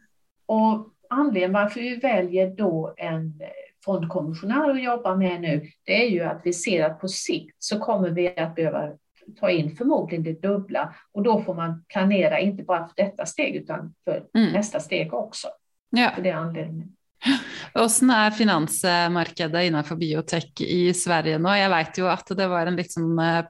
och 0.47 0.92
anledningen 1.13 1.53
varför 1.53 1.81
vi 1.81 1.97
väljer 1.97 2.51
då 2.51 2.95
en 2.97 3.41
fondkommissionär 3.85 4.71
att 4.71 4.83
jobba 4.83 5.17
med 5.17 5.41
nu, 5.41 5.67
det 5.85 6.05
är 6.05 6.11
ju 6.11 6.23
att 6.23 6.41
vi 6.45 6.53
ser 6.53 6.85
att 6.85 7.01
på 7.01 7.09
sikt 7.09 7.57
så 7.59 7.79
kommer 7.79 8.11
vi 8.11 8.39
att 8.41 8.55
behöva 8.55 8.91
ta 9.41 9.51
in 9.51 9.77
förmodligen 9.77 10.25
det 10.25 10.43
dubbla 10.43 10.95
och 11.13 11.23
då 11.23 11.43
får 11.43 11.55
man 11.55 11.85
planera 11.89 12.41
inte 12.41 12.63
bara 12.63 12.87
för 12.87 12.97
detta 12.97 13.27
steg 13.27 13.57
utan 13.57 13.95
för 14.05 14.25
mm. 14.35 14.53
nästa 14.53 14.81
steg 14.81 15.15
också. 15.15 15.49
Ja. 15.91 16.11
För 16.15 16.23
det 16.23 16.31
anledningen. 16.31 16.97
Hvordan 17.73 18.11
er 18.13 18.35
finansmarkedet 18.37 19.63
innenfor 19.69 19.97
biotek 20.01 20.61
i 20.65 20.91
Sverige 20.97 21.39
nå? 21.41 21.53
Jeg 21.57 21.71
vet 21.73 22.01
jo 22.03 22.09
at 22.11 22.33
det 22.37 22.49
var 22.51 22.69
en 22.69 22.77
litt 22.77 22.93
sånn 22.93 23.15
eh, 23.23 23.47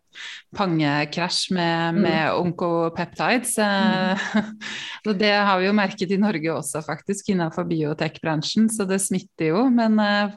pangekrasj 0.55 1.55
med, 1.57 1.97
mm. 1.97 2.03
med 2.05 2.37
onkopeptides. 2.37 3.57
Mm. 3.59 5.17
det 5.25 5.33
har 5.33 5.59
vi 5.59 5.67
jo 5.67 5.75
merket 5.75 6.15
i 6.15 6.21
Norge 6.21 6.53
også, 6.55 6.85
faktisk, 6.87 7.33
innenfor 7.33 7.67
biotekbransjen, 7.71 8.69
så 8.71 8.87
det 8.89 9.01
smitter 9.03 9.51
jo. 9.55 9.65
Men 9.75 9.99
eh, 10.03 10.37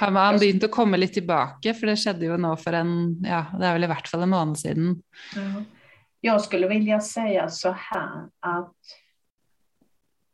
har 0.00 0.12
man 0.12 0.40
begynt 0.40 0.66
å 0.66 0.72
komme 0.72 0.98
litt 1.00 1.14
tilbake? 1.16 1.76
For 1.76 1.92
det 1.92 1.98
skjedde 2.00 2.26
jo 2.28 2.40
nå 2.40 2.54
for 2.60 2.76
en 2.76 2.96
ja, 3.24 3.46
det 3.54 3.68
er 3.68 3.78
vel 3.78 3.86
i 3.86 3.92
hvert 3.92 4.10
fall 4.10 4.26
en 4.26 4.32
måned 4.32 4.60
siden. 4.60 4.96
Jeg 6.24 6.42
skulle 6.42 6.72
vilja 6.72 6.98
si 7.04 7.36
så 7.54 7.72
her 7.90 8.26
at 8.44 8.96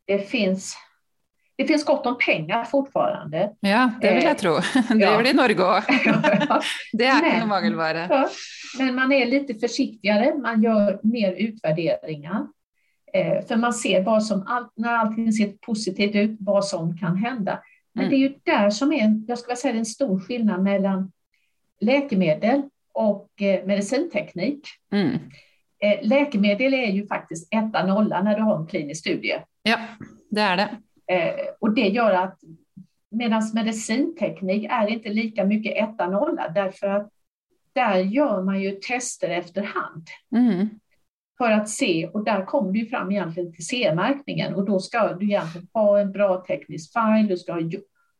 det 0.09 0.19
finns 0.27 0.73
det 1.55 1.65
finns 1.65 1.85
gott 1.85 2.05
om 2.05 2.17
pengar 2.17 2.63
fortfarande. 2.63 3.53
Ja, 3.59 3.91
det 4.01 4.13
vill 4.13 4.23
jag 4.23 4.37
tro. 4.37 4.53
Det 4.89 5.05
är 5.05 5.17
väl 5.17 5.27
i 5.27 5.33
Norge 5.33 5.77
också. 5.77 5.91
det 6.93 7.05
är 7.05 7.21
men, 7.21 7.47
mangelvara. 7.47 8.07
Ja, 8.09 8.29
men 8.77 8.95
man 8.95 9.11
är 9.11 9.25
lite 9.25 9.53
försiktigare, 9.53 10.35
man 10.35 10.63
gör 10.63 10.99
mer 11.03 11.31
utvärderingar. 11.31 12.47
Eh, 13.13 13.45
för 13.45 13.55
man 13.55 13.73
ser 13.73 14.03
vad 14.03 14.23
som, 14.23 14.67
när 14.75 14.93
allting 14.93 15.33
ser 15.33 15.47
positivt 15.47 16.15
ut, 16.15 16.37
vad 16.39 16.65
som 16.65 16.97
kan 16.97 17.17
hända. 17.17 17.59
Men 17.93 18.05
mm. 18.05 18.09
det 18.09 18.15
är 18.15 18.29
ju 18.29 18.35
där 18.43 18.69
som 18.69 18.93
är, 18.93 19.21
jag 19.27 19.39
skulle 19.39 19.55
säga, 19.55 19.75
en 19.75 19.85
stor 19.85 20.19
skillnad 20.19 20.63
mellan 20.63 21.11
läkemedel 21.79 22.61
och 22.93 23.41
eh, 23.41 23.65
medicinteknik. 23.65 24.67
Mm. 24.91 25.19
Eh, 25.79 26.07
läkemedel 26.07 26.73
är 26.73 26.91
ju 26.91 27.07
faktiskt 27.07 27.53
etta 27.53 27.85
nolla 27.85 28.23
när 28.23 28.35
du 28.37 28.41
har 28.41 28.59
en 28.59 28.67
klinisk 28.67 28.99
studie. 28.99 29.35
Ja, 29.63 29.77
det 30.29 30.41
är 30.41 30.57
det. 30.57 30.69
Eh, 31.13 31.45
och 31.59 31.73
det 31.73 31.87
gör 31.87 32.11
att 32.11 32.39
medan 33.09 33.41
medicinteknik 33.53 34.67
är 34.69 34.87
inte 34.87 35.09
lika 35.09 35.45
mycket 35.45 35.77
etta 35.77 36.09
nolla 36.09 36.49
därför 36.49 36.87
att 36.87 37.09
där 37.73 37.97
gör 37.97 38.41
man 38.41 38.61
ju 38.61 38.71
tester 38.71 39.29
efterhand. 39.29 40.07
Mm. 40.35 40.69
För 41.37 41.51
att 41.51 41.69
se, 41.69 42.07
och 42.07 42.23
där 42.23 42.45
kommer 42.45 42.71
du 42.71 42.85
fram 42.85 43.11
egentligen 43.11 43.53
till 43.53 43.65
CE-märkningen 43.65 44.53
och 44.53 44.65
då 44.65 44.79
ska 44.79 45.13
du 45.13 45.25
egentligen 45.25 45.67
ha 45.73 45.99
en 45.99 46.11
bra 46.11 46.45
teknisk 46.47 46.93
file, 46.93 47.27
du 47.27 47.37
ska 47.37 47.53
ha, 47.53 47.61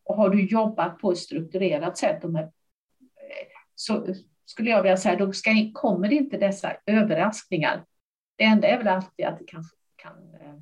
och 0.04 0.16
har 0.16 0.30
du 0.30 0.46
jobbat 0.46 1.00
på 1.00 1.12
ett 1.12 1.18
strukturerat 1.18 1.98
sätt 1.98 2.24
med, 2.24 2.52
så 3.76 4.06
skulle 4.46 4.70
jag 4.70 4.84
vilja 4.84 4.98
säga, 4.98 5.16
då 5.16 5.34
ska, 5.34 5.52
kommer 5.74 6.14
inte 6.14 6.38
dessa 6.38 6.74
överraskningar. 6.86 7.86
Det 8.36 8.44
enda 8.44 8.68
är 8.68 8.78
väl 8.78 8.88
alltid 8.88 9.26
att 9.26 9.40
det 9.40 9.46
kanske 9.48 9.76
kan 9.96 10.34
eh, 10.42 10.60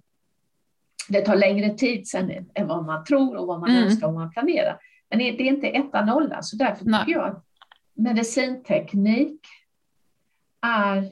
det 1.12 1.22
tar 1.22 1.36
längre 1.36 1.70
tid 1.70 2.08
sen 2.08 2.32
än 2.54 2.68
vad 2.68 2.86
man 2.86 3.04
tror 3.06 3.36
och 3.36 3.48
vad 3.48 3.60
man 3.60 3.70
mm. 3.70 3.84
önskar 3.84 4.08
och 4.08 4.14
man 4.14 4.32
planerar. 4.32 4.80
Men 5.10 5.20
det 5.20 5.26
är 5.26 5.42
inte 5.42 5.68
etta 5.68 6.06
nolla, 6.06 6.42
så 6.42 6.56
därför 6.56 6.86
Nej. 6.86 7.00
tycker 7.00 7.20
jag 7.20 7.28
att 7.28 7.46
medicinteknik 7.94 9.40
är 10.62 11.12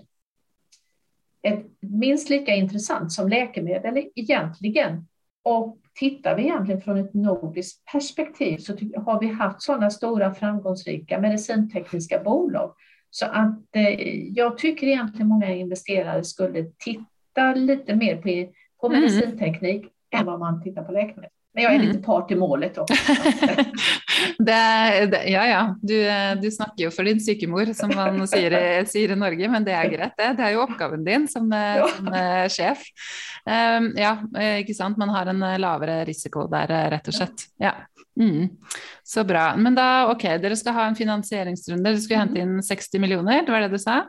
ett, 1.41 1.65
minst 1.79 2.29
lika 2.29 2.55
intressant 2.55 3.12
som 3.12 3.29
läkemedel 3.29 4.09
egentligen. 4.15 5.07
Och 5.43 5.77
tittar 5.99 6.35
vi 6.35 6.43
egentligen 6.43 6.81
från 6.81 6.97
ett 6.97 7.13
nordiskt 7.13 7.85
perspektiv 7.91 8.57
så 8.57 8.73
har 8.95 9.19
vi 9.19 9.27
haft 9.27 9.62
sådana 9.62 9.89
stora 9.89 10.33
framgångsrika 10.33 11.19
medicintekniska 11.19 12.23
bolag. 12.23 12.73
Så 13.09 13.25
att 13.25 13.75
eh, 13.75 13.89
jag 14.29 14.57
tycker 14.57 14.88
egentligen 14.88 15.27
många 15.27 15.53
investerare 15.53 16.23
skulle 16.23 16.65
titta 16.77 17.53
lite 17.55 17.95
mer 17.95 18.21
på 18.21 18.53
på 18.81 18.87
mm. 18.87 19.01
medicinteknik 19.01 19.85
än 20.15 20.25
vad 20.25 20.39
man 20.39 20.63
tittar 20.63 20.83
på 20.83 20.91
läkemedel. 20.91 21.29
Men 21.53 21.63
jag 21.63 21.73
är 21.73 21.75
mm. 21.79 21.87
lite 21.87 21.99
part 21.99 22.31
i 22.31 22.35
målet 22.35 22.77
också. 22.77 22.93
det, 24.37 25.05
det, 25.05 25.23
ja, 25.25 25.47
ja. 25.47 25.75
Du, 25.81 26.07
du, 26.41 26.51
snakker 26.51 26.83
jo 26.83 26.91
for 26.91 27.03
din 27.03 27.19
sykemor, 27.19 27.73
som 27.73 27.91
man 27.95 28.27
sier, 28.27 28.85
sier, 28.85 29.11
i 29.11 29.15
Norge, 29.17 29.49
men 29.49 29.65
det 29.65 29.73
er 29.73 29.89
greit, 29.89 30.13
det. 30.17 30.29
Det 30.37 30.45
er 30.45 30.53
jo 30.53 30.61
oppgaven 30.67 31.03
din 31.05 31.25
som, 31.27 31.49
ja. 31.51 31.87
som 31.95 32.11
sjef. 32.53 32.85
Um, 33.49 33.89
ja, 33.97 34.13
ikke 34.61 34.77
sant. 34.77 35.01
Man 35.01 35.09
har 35.09 35.33
en 35.33 35.41
lavere 35.61 36.03
risiko 36.05 36.45
der, 36.51 36.69
rett 36.93 37.09
og 37.09 37.17
slett. 37.17 37.49
Ja. 37.57 37.73
Mm. 38.19 38.49
Så 39.03 39.23
bra. 39.23 39.55
Men 39.55 39.75
da, 39.75 40.12
ok, 40.12 40.23
dere 40.41 40.55
skal 40.60 40.73
ha 40.73 40.86
en 40.88 40.95
finansieringsrunde. 40.95 41.89
Dere 41.89 42.01
skulle 42.03 42.19
hente 42.19 42.41
inn 42.41 42.60
60 42.63 42.99
millioner, 42.99 43.45
det 43.45 43.51
var 43.51 43.63
det 43.63 43.71
du 43.71 43.79
sa? 43.79 44.01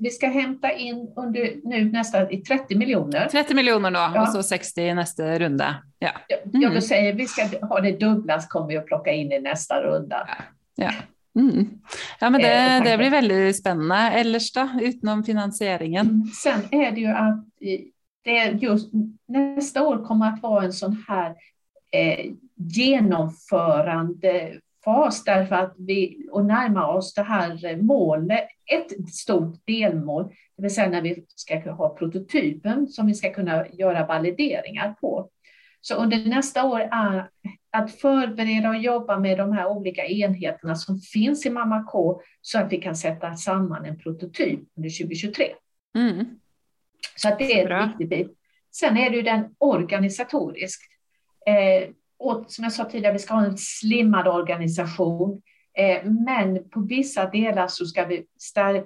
Vi 0.00 0.10
skal 0.10 0.32
hente 0.34 0.72
inn 0.78 1.04
under, 1.16 1.52
nu 1.64 1.84
nästan, 1.92 2.26
30 2.48 2.78
millioner. 2.80 3.28
30 3.28 3.54
millioner 3.54 3.92
nå, 3.94 4.06
ja. 4.14 4.24
og 4.24 4.32
så 4.32 4.42
60 4.42 4.88
i 4.88 4.94
neste 4.96 5.38
runde. 5.38 5.68
Ja. 5.98 6.10
Mm. 6.30 6.62
Jag 6.62 6.70
vill 6.70 6.88
säga, 6.88 7.12
vi 7.12 7.26
ska 7.26 7.66
ha 7.66 7.80
det 7.80 7.92
dubbla 8.00 8.40
så 8.40 8.48
kommer 8.48 8.68
vi 8.68 8.76
att 8.76 8.86
plocka 8.86 9.12
in 9.12 9.32
i 9.32 9.40
nästa 9.40 9.82
runda. 9.82 10.28
Ja. 10.28 10.44
ja. 10.84 10.92
Mm. 11.40 11.68
Ja, 12.20 12.30
men 12.30 12.40
det, 12.40 12.76
eh, 12.76 12.84
det, 12.84 12.98
blir 12.98 13.10
väldigt 13.10 13.56
spännande. 13.56 13.96
Ellers 13.96 14.52
då, 14.52 14.68
utenom 14.80 15.24
finansieringen? 15.24 16.06
Mm. 16.06 16.26
Sen 16.26 16.60
är 16.70 16.90
det 16.90 17.00
ju 17.00 17.06
att 17.06 17.44
det 18.24 18.58
just 18.60 18.90
nästa 19.28 19.82
år 19.82 20.04
kommer 20.04 20.28
att 20.28 20.42
vara 20.42 20.64
en 20.64 20.72
sån 20.72 21.04
här 21.08 21.34
eh, 21.90 22.32
genomförandefas 22.60 25.24
därför 25.24 25.54
att 25.54 25.74
vi 25.78 26.28
och 26.30 26.44
närma 26.44 26.86
oss 26.86 27.14
det 27.14 27.22
här 27.22 27.82
målet, 27.82 28.48
ett 28.66 29.08
stort 29.08 29.66
delmål, 29.66 30.24
det 30.56 30.62
vill 30.62 30.74
säga 30.74 30.90
när 30.90 31.02
vi 31.02 31.24
ska 31.28 31.70
ha 31.70 31.96
prototypen 31.96 32.88
som 32.88 33.06
vi 33.06 33.14
ska 33.14 33.32
kunna 33.32 33.68
göra 33.68 34.06
valideringar 34.06 34.94
på. 35.00 35.30
Så 35.80 35.94
under 35.94 36.28
nästa 36.28 36.64
år 36.64 36.80
är 36.80 37.30
att 37.70 38.00
förbereda 38.00 38.68
och 38.68 38.76
jobba 38.76 39.18
med 39.18 39.38
de 39.38 39.52
här 39.52 39.66
olika 39.66 40.06
enheterna 40.06 40.74
som 40.74 40.98
finns 40.98 41.46
i 41.46 41.50
Mamma 41.50 41.84
K 41.84 42.22
så 42.40 42.58
att 42.58 42.72
vi 42.72 42.76
kan 42.76 42.96
sätta 42.96 43.34
samman 43.34 43.84
en 43.84 43.98
prototyp 43.98 44.60
under 44.76 45.04
2023. 45.04 45.46
Mm. 45.94 46.26
Så 47.16 47.28
att 47.28 47.38
det 47.38 47.60
är 47.60 47.70
en 47.70 47.88
viktig 47.88 48.08
bit. 48.08 48.36
Sen 48.70 48.96
är 48.96 49.10
det 49.10 49.16
ju 49.16 49.22
den 49.22 49.54
organisatorisk. 49.58 50.80
Eh, 51.46 51.90
och 52.20 52.44
som 52.48 52.64
jag 52.64 52.72
sa 52.72 52.84
tidigare, 52.84 53.12
vi 53.12 53.18
ska 53.18 53.34
ha 53.34 53.44
en 53.44 53.58
slimmad 53.58 54.28
organisation. 54.28 55.42
Eh, 55.78 56.04
men 56.04 56.68
på 56.70 56.80
vissa 56.80 57.30
delar 57.30 57.68
så 57.68 57.86
ska 57.86 58.04
vi 58.04 58.26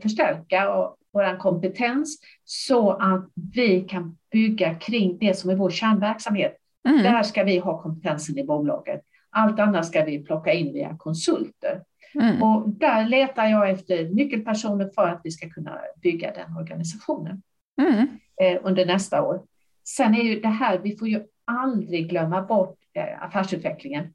förstärka 0.03 0.69
vår 1.13 1.39
kompetens 1.39 2.19
så 2.45 2.91
att 2.91 3.29
vi 3.55 3.81
kan 3.81 4.19
bygga 4.33 4.75
kring 4.75 5.19
det 5.19 5.35
som 5.35 5.51
är 5.51 5.55
vår 5.55 5.71
kärnverksamhet. 5.71 6.57
Mm. 6.89 7.03
Där 7.03 7.23
ska 7.23 7.45
vi 7.45 7.59
ha 7.59 7.83
kompetensen 7.83 8.39
i 8.39 8.45
bolaget. 8.45 9.01
Allt 9.31 9.61
annat 9.61 9.87
ska 9.87 10.05
vi 10.05 10.25
plocka 10.25 10.53
in 10.53 10.73
via 10.73 10.97
konsulter. 10.99 11.83
Mm. 12.15 12.43
Och 12.43 12.69
där 12.69 13.09
letar 13.09 13.47
jag 13.47 13.71
efter 13.71 14.09
nyckelpersoner 14.09 14.91
för 14.95 15.09
att 15.09 15.21
vi 15.25 15.31
ska 15.31 15.49
kunna 15.51 15.81
bygga 16.03 16.33
den 16.33 16.57
organisationen 16.57 17.43
mm. 17.83 18.07
eh, 18.43 18.61
under 18.63 18.87
nästa 18.87 19.23
år. 19.23 19.43
Sen 19.85 20.15
är 20.15 20.23
ju 20.23 20.41
det 20.41 20.49
här, 20.49 20.79
vi 20.79 20.97
får 20.97 21.09
ju 21.09 21.23
aldrig 21.45 22.11
glömma 22.11 22.43
bort 22.43 22.84
affärsutvecklingen. 23.01 24.15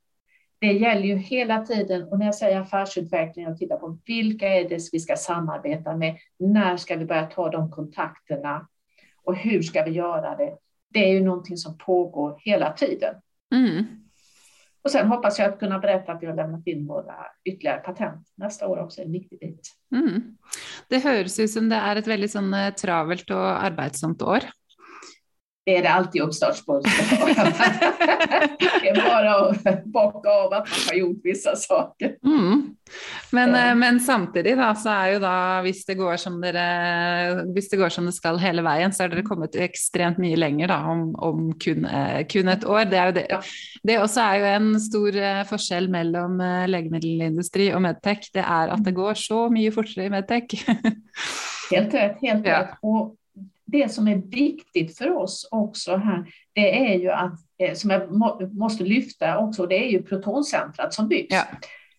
Det 0.59 0.71
gäller 0.73 1.03
ju 1.03 1.15
hela 1.15 1.65
tiden 1.65 2.03
och 2.03 2.19
när 2.19 2.25
jag 2.25 2.35
säger 2.35 2.59
affärsutveckling 2.59 3.47
och 3.47 3.57
tittar 3.57 3.77
på 3.77 3.97
vilka 4.05 4.47
är 4.47 4.69
det 4.69 4.89
vi 4.91 4.99
ska 4.99 5.15
samarbeta 5.15 5.95
med? 5.95 6.17
När 6.39 6.77
ska 6.77 6.95
vi 6.95 7.05
börja 7.05 7.25
ta 7.25 7.49
de 7.49 7.71
kontakterna? 7.71 8.67
Och 9.23 9.35
hur 9.35 9.61
ska 9.61 9.83
vi 9.83 9.91
göra 9.91 10.35
det? 10.35 10.57
Det 10.89 10.99
är 10.99 11.13
ju 11.13 11.23
någonting 11.23 11.57
som 11.57 11.77
pågår 11.77 12.37
hela 12.39 12.73
tiden. 12.73 13.15
Mm. 13.55 13.85
Och 14.81 14.91
sen 14.91 15.07
hoppas 15.07 15.39
jag 15.39 15.53
att 15.53 15.59
kunna 15.59 15.79
berätta 15.79 16.11
att 16.11 16.23
vi 16.23 16.27
har 16.27 16.35
lämnat 16.35 16.67
in 16.67 16.87
våra 16.87 17.15
ytterligare 17.45 17.79
patent 17.79 18.27
nästa 18.35 18.67
år 18.67 18.79
också, 18.79 19.01
en 19.01 19.11
viktig 19.11 19.39
bit. 19.39 19.71
Mm. 19.95 20.37
Det 20.87 20.99
hörs 20.99 21.39
ut 21.39 21.51
som 21.51 21.69
det 21.69 21.75
är 21.75 21.95
ett 21.95 22.07
väldigt 22.07 22.31
sån, 22.31 22.53
eh, 22.53 22.73
travelt 22.73 23.29
och 23.29 23.63
arbetsamt 23.63 24.21
år 24.21 24.39
det 25.65 25.77
är 25.77 25.81
det 25.81 25.89
alltid 25.89 26.21
uppstartsbuss. 26.21 26.83
det 28.81 28.89
är 28.89 29.09
bara 29.09 29.35
att 29.35 29.85
bocka 29.85 30.29
av 30.29 30.53
att 30.53 30.67
man 30.69 30.79
har 30.89 30.95
gjort 30.95 31.17
vissa 31.23 31.55
saker. 31.55 32.15
Mm. 32.25 32.75
Men, 33.31 33.49
ja. 33.49 33.69
Eh, 33.69 33.75
men, 33.75 33.99
samtidigt 33.99 34.57
då, 34.57 34.75
så 34.75 34.89
är 34.89 35.07
ju 35.07 35.19
då, 35.19 35.27
om 35.27 35.73
det 35.87 35.93
går 35.93 36.17
som 36.17 36.41
det, 36.41 36.51
det 37.71 37.77
går 37.77 37.89
som 37.89 38.05
det 38.05 38.11
ska 38.11 38.35
hela 38.35 38.61
vägen, 38.61 38.93
så 38.93 39.03
har 39.03 39.07
det 39.07 39.21
kommit 39.21 39.55
extremt 39.55 40.17
mycket 40.17 40.39
längre 40.39 40.67
då, 40.67 40.73
om, 40.73 41.15
om 41.15 41.59
kun, 41.59 41.85
eh, 41.85 42.27
kun 42.27 42.47
ett 42.47 42.65
år. 42.65 42.85
Det 42.85 42.97
är 42.97 43.05
ju 43.05 43.11
det. 43.11 43.25
Ja. 43.29 43.41
Det 43.83 44.03
också 44.03 44.19
är 44.19 44.35
ju 44.35 44.45
en 44.45 44.79
stor 44.79 45.15
eh, 45.15 45.43
skillnad 45.43 45.89
mellan 45.89 46.37
läkemedelsindustri 46.71 47.73
och 47.73 47.81
medtech. 47.81 48.29
Det 48.33 48.39
är 48.39 48.67
att 48.67 48.83
det 48.83 48.91
går 48.91 49.13
så 49.13 49.49
mycket 49.49 49.75
fortare 49.75 50.05
i 50.05 50.09
medtech. 50.09 50.43
helt 51.71 51.93
rätt, 51.93 52.17
helt 52.21 52.47
ja. 52.47 52.59
rätt. 52.59 52.69
Och 52.81 53.15
det 53.71 53.91
som 53.91 54.07
är 54.07 54.15
viktigt 54.15 54.97
för 54.97 55.11
oss 55.11 55.47
också 55.51 55.95
här, 55.95 56.25
det 56.53 56.91
är 56.91 56.99
ju 56.99 57.09
att, 57.11 57.39
eh, 57.57 57.73
som 57.73 57.89
jag 57.89 58.11
måste 58.53 58.83
lyfta 58.83 59.37
också, 59.37 59.65
det 59.65 59.85
är 59.87 59.91
ju 59.91 60.03
protoncentrat 60.03 60.93
som 60.93 61.07
byggs. 61.07 61.35
Ja. 61.35 61.43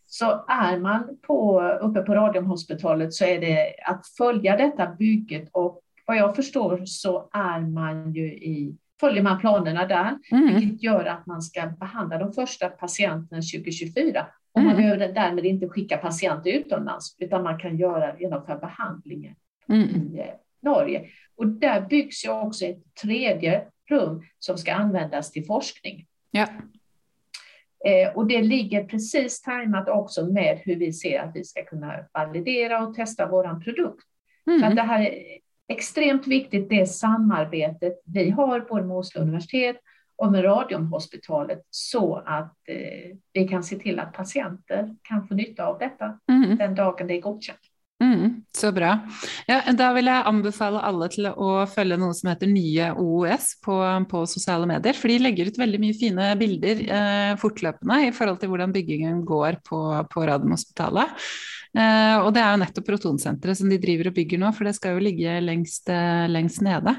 Så 0.07 0.45
är 0.49 0.79
man 0.79 1.19
på, 1.27 1.63
uppe 1.81 2.03
på 2.03 2.15
Radiumhospitalet 2.15 3.15
så 3.15 3.25
är 3.25 3.41
det 3.41 3.75
att 3.85 4.07
följa 4.07 4.57
detta 4.57 4.87
bygget 4.87 5.49
och 5.53 5.81
vad 6.07 6.17
jag 6.17 6.37
förstår 6.37 6.83
så 6.85 7.29
är 7.33 7.61
man 7.61 8.13
ju 8.13 8.27
i 8.27 8.77
följer 9.01 9.23
man 9.23 9.41
planerna 9.41 9.87
där, 9.87 10.19
mm. 10.33 10.55
vilket 10.55 10.83
gör 10.83 11.05
att 11.05 11.27
man 11.27 11.43
ska 11.43 11.67
behandla 11.67 12.19
de 12.19 12.33
första 12.33 12.69
patienterna 12.69 13.43
2024. 13.43 14.27
Och 14.53 14.63
man 14.63 14.73
mm. 14.73 14.83
behöver 14.83 15.15
därmed 15.15 15.47
inte 15.47 15.69
skicka 15.69 15.97
patienter 15.97 16.51
utomlands, 16.51 17.17
utan 17.19 17.43
man 17.43 17.59
kan 17.59 17.77
göra, 17.77 18.19
genomföra 18.19 18.59
behandlingen 18.59 19.35
mm. 19.69 19.89
i 19.89 20.19
eh, 20.19 20.35
Norge. 20.63 21.05
Och 21.41 21.47
där 21.47 21.81
byggs 21.81 22.25
ju 22.25 22.31
också 22.31 22.65
ett 22.65 22.95
tredje 23.03 23.65
rum 23.91 24.23
som 24.39 24.59
ska 24.59 24.73
användas 24.75 25.31
till 25.31 25.47
forskning. 25.47 26.07
Ja. 26.31 26.47
Eh, 27.85 28.17
och 28.17 28.27
det 28.27 28.43
ligger 28.43 28.85
precis 28.85 29.43
tajmat 29.43 29.89
också 29.89 30.27
med 30.27 30.61
hur 30.65 30.77
vi 30.77 30.93
ser 30.93 31.21
att 31.21 31.37
vi 31.37 31.45
ska 31.45 31.65
kunna 31.65 32.05
validera 32.13 32.87
och 32.87 32.95
testa 32.95 33.27
vår 33.27 33.61
produkt. 33.61 34.05
Mm. 34.47 34.61
Så 34.61 34.77
det 34.77 34.83
här 34.83 35.01
är 35.01 35.39
extremt 35.69 36.27
viktigt, 36.27 36.69
det 36.69 36.87
samarbetet 36.87 38.01
vi 38.05 38.31
har 38.31 38.61
både 38.61 38.85
med 38.85 38.97
Oslo 38.97 39.21
universitet 39.21 39.77
och 40.17 40.33
med 40.33 40.45
Radiumhospitalet 40.45 41.63
så 41.71 42.17
att 42.27 42.57
eh, 42.69 43.17
vi 43.33 43.49
kan 43.49 43.63
se 43.63 43.77
till 43.77 44.01
att 44.01 44.13
patienter 44.13 44.97
kan 45.03 45.29
få 45.29 45.35
nytta 45.35 45.67
av 45.67 45.79
detta 45.79 46.19
mm. 46.29 46.57
den 46.57 46.75
dagen 46.75 47.07
det 47.07 47.15
är 47.15 47.21
godkänt. 47.21 47.70
Mm, 48.01 48.45
så 48.57 48.71
bra. 48.73 48.95
Ja, 49.45 49.59
da 49.77 49.91
vil 49.93 50.09
jeg 50.09 50.25
anbefale 50.31 50.81
alle 50.89 51.11
til 51.13 51.29
å 51.29 51.51
følge 51.69 51.99
noe 52.01 52.17
som 52.17 52.31
heter 52.31 52.49
Nye 52.49 52.91
OOS 52.97 53.51
på, 53.65 53.77
på 54.09 54.23
sosiale 54.31 54.69
medier. 54.71 54.97
For 54.97 55.13
de 55.13 55.19
legger 55.21 55.51
ut 55.51 55.61
veldig 55.61 55.81
mye 55.83 55.99
fine 55.99 56.31
bilder 56.41 56.81
eh, 56.87 57.33
fortløpende 57.41 58.07
i 58.07 58.13
forhold 58.17 58.41
til 58.41 58.53
hvordan 58.53 58.73
byggingen 58.73 59.21
går 59.29 59.61
på, 59.69 59.83
på 60.09 60.29
Radiumhospitalet. 60.31 61.13
Eh, 61.71 62.17
og 62.25 62.33
det 62.35 62.43
er 62.43 62.51
jo 62.51 62.61
nettopp 62.65 62.87
protonsenteret 62.89 63.59
som 63.61 63.71
de 63.71 63.79
driver 63.79 64.09
og 64.11 64.17
bygger 64.17 64.41
nå, 64.43 64.49
for 64.57 64.67
det 64.67 64.75
skal 64.75 64.97
jo 64.97 65.05
ligge 65.05 65.37
lengst, 65.45 65.87
eh, 65.93 66.27
lengst 66.31 66.65
nede. 66.67 66.97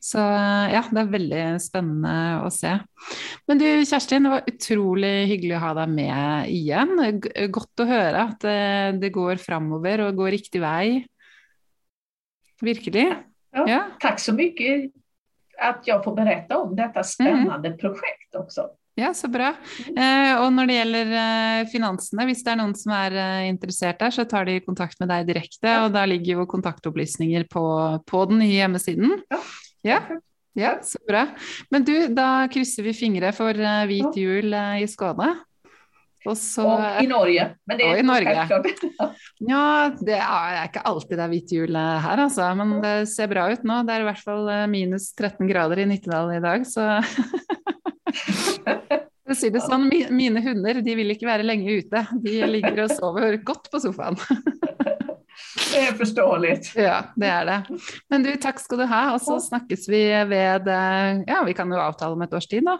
Så 0.00 0.22
eh, 0.22 0.72
ja, 0.72 0.80
det 0.88 1.02
er 1.02 1.10
veldig 1.12 1.42
spennende 1.60 2.14
å 2.46 2.48
se. 2.54 2.72
Men 3.50 3.60
du 3.60 3.66
Kjerstin, 3.84 4.24
det 4.24 4.32
var 4.32 4.48
utrolig 4.48 5.12
hyggelig 5.28 5.58
å 5.58 5.64
ha 5.66 5.74
deg 5.82 5.92
med 5.92 6.54
igjen. 6.54 6.94
Godt 7.52 7.84
å 7.84 7.88
høre 7.90 8.24
at 8.30 8.46
det, 8.46 9.02
det 9.02 9.12
går 9.12 9.42
framover 9.42 10.06
og 10.06 10.22
går 10.22 10.38
riktig 10.44 10.60
vei. 10.62 11.06
Virkelig. 12.60 13.08
Ja, 13.52 13.68
ja. 13.68 13.80
Tack 14.00 14.20
så 14.20 14.32
mycket 14.32 14.92
att 15.58 15.82
jag 15.86 16.04
får 16.04 16.16
berätta 16.16 16.58
om 16.58 16.76
detta 16.76 17.02
spännande 17.02 17.68
mm. 17.68 17.78
projekt 17.78 18.34
också. 18.34 18.68
Ja, 18.94 19.14
så 19.14 19.28
bra. 19.28 19.48
Eh, 19.90 20.36
og 20.38 20.52
når 20.54 20.68
det 20.70 20.74
gjelder 20.76 21.14
eh, 21.18 21.64
finansene, 21.66 22.26
hvis 22.28 22.44
det 22.46 22.52
er 22.52 22.58
noen 22.60 22.76
som 22.78 22.92
er 22.94 23.16
eh, 23.18 23.46
interessert 23.50 23.98
der, 23.98 24.14
så 24.14 24.22
tar 24.30 24.46
de 24.46 24.60
kontakt 24.62 25.00
med 25.02 25.10
deg 25.10 25.26
direkte, 25.32 25.66
ja. 25.66 25.80
og 25.82 25.96
da 25.96 26.04
ligger 26.06 26.38
jo 26.38 26.46
kontaktopplysninger 26.50 27.48
på, 27.50 27.64
på 28.06 28.20
den 28.30 28.38
nye 28.44 28.52
hjemmesiden. 28.54 29.16
Ja. 29.34 29.40
ja. 29.88 29.98
ja. 30.54 30.76
så 30.86 31.02
bra. 31.10 31.24
Men 31.74 31.88
du, 31.88 31.96
da 32.14 32.46
krysser 32.54 32.86
vi 32.86 32.94
fingre 32.94 33.34
for 33.34 33.58
eh, 33.58 33.82
hvit 33.90 34.20
jul 34.20 34.54
i 34.54 34.86
Skåne. 34.90 35.32
Og, 36.24 36.36
så, 36.40 36.64
og 36.64 37.02
i 37.02 37.08
Norge. 37.08 37.46
Men 37.68 37.80
det 37.80 37.88
er 37.88 38.00
i 38.00 38.06
Norge. 38.06 38.34
ja, 39.52 39.64
det 40.00 40.16
er 40.16 40.62
ikke 40.64 40.84
alltid 40.88 41.18
det 41.18 41.24
er 41.26 41.32
hvit 41.34 41.52
jul 41.52 41.76
eh, 41.76 42.06
her, 42.06 42.24
altså. 42.24 42.48
Men 42.56 42.78
det 42.84 42.94
ser 43.12 43.28
bra 43.32 43.50
ut 43.52 43.66
nå. 43.66 43.82
Det 43.84 43.96
er 43.96 44.04
i 44.04 44.08
hvert 44.08 44.24
fall 44.24 44.48
minus 44.72 45.10
13 45.12 45.50
grader 45.50 45.84
i 45.84 45.88
Nittedal 45.90 46.32
i 46.36 46.42
dag, 46.44 46.64
så 46.68 46.88
For 49.24 49.32
å 49.32 49.36
si 49.38 49.48
det 49.48 49.62
sånn, 49.64 49.86
mine 50.12 50.40
hunder 50.44 50.82
de 50.84 50.94
vil 50.98 51.14
ikke 51.14 51.28
være 51.28 51.46
lenge 51.46 51.78
ute. 51.80 52.02
De 52.20 52.34
ligger 52.44 52.82
og 52.84 52.92
sover 52.92 53.38
godt 53.40 53.70
på 53.72 53.80
sofaen. 53.80 54.20
Det 55.74 55.80
er 55.80 55.96
forståelig. 55.98 56.52
Ja, 56.78 56.98
det 57.18 57.26
er 57.26 57.48
det. 57.48 57.78
Men 58.12 58.22
du, 58.22 58.28
takk 58.38 58.60
skal 58.62 58.78
du 58.78 58.84
ha. 58.86 59.00
Og 59.16 59.22
så 59.24 59.40
snakkes 59.42 59.88
vi 59.90 60.02
ved 60.30 60.68
Ja, 60.70 61.40
vi 61.42 61.54
kan 61.58 61.72
jo 61.72 61.80
avtale 61.82 62.14
om 62.14 62.22
et 62.22 62.36
års 62.36 62.46
tid, 62.46 62.62
da. 62.68 62.76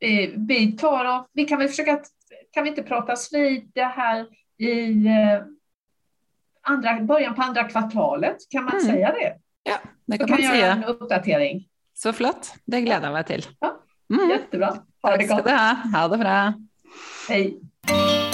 Vi, 0.00 0.34
vi 0.48 0.72
tar 0.72 1.04
och, 1.04 1.26
vi 1.34 1.44
kan 1.44 1.58
väl 1.58 1.68
försöka, 1.68 2.00
kan 2.52 2.64
vi 2.64 2.70
inte 2.70 2.82
pratas 2.82 3.32
vid 3.32 3.70
det 3.74 3.84
här 3.84 4.26
i 4.58 5.06
eh, 5.06 5.42
andra, 6.62 7.00
början 7.00 7.34
på 7.34 7.42
andra 7.42 7.64
kvartalet, 7.64 8.36
kan 8.50 8.64
man 8.64 8.72
mm. 8.72 8.86
säga 8.86 9.12
det? 9.12 9.36
Ja, 9.62 9.76
det 10.06 10.18
kan 10.18 10.28
Så 10.28 10.32
man 10.32 10.42
kan 10.42 10.50
säga. 10.50 10.72
en 10.72 10.84
uppdatering. 10.84 11.68
Så 11.94 12.12
flott, 12.12 12.54
det 12.64 12.80
gleder 12.80 13.08
jeg 13.08 13.14
meg 13.16 13.26
til. 13.26 13.46
Ja. 13.60 13.72
Mm. 14.12 14.30
Jättebra. 14.30 14.68
Ha 15.02 15.16
det 15.16 15.26
gott. 15.26 15.28
Tack 15.28 15.40
ska 15.40 15.42
du 15.42 15.56
ha. 15.56 16.00
Ha 16.00 16.08
det 16.08 16.18
bra. 16.18 16.52
Hej. 17.28 18.25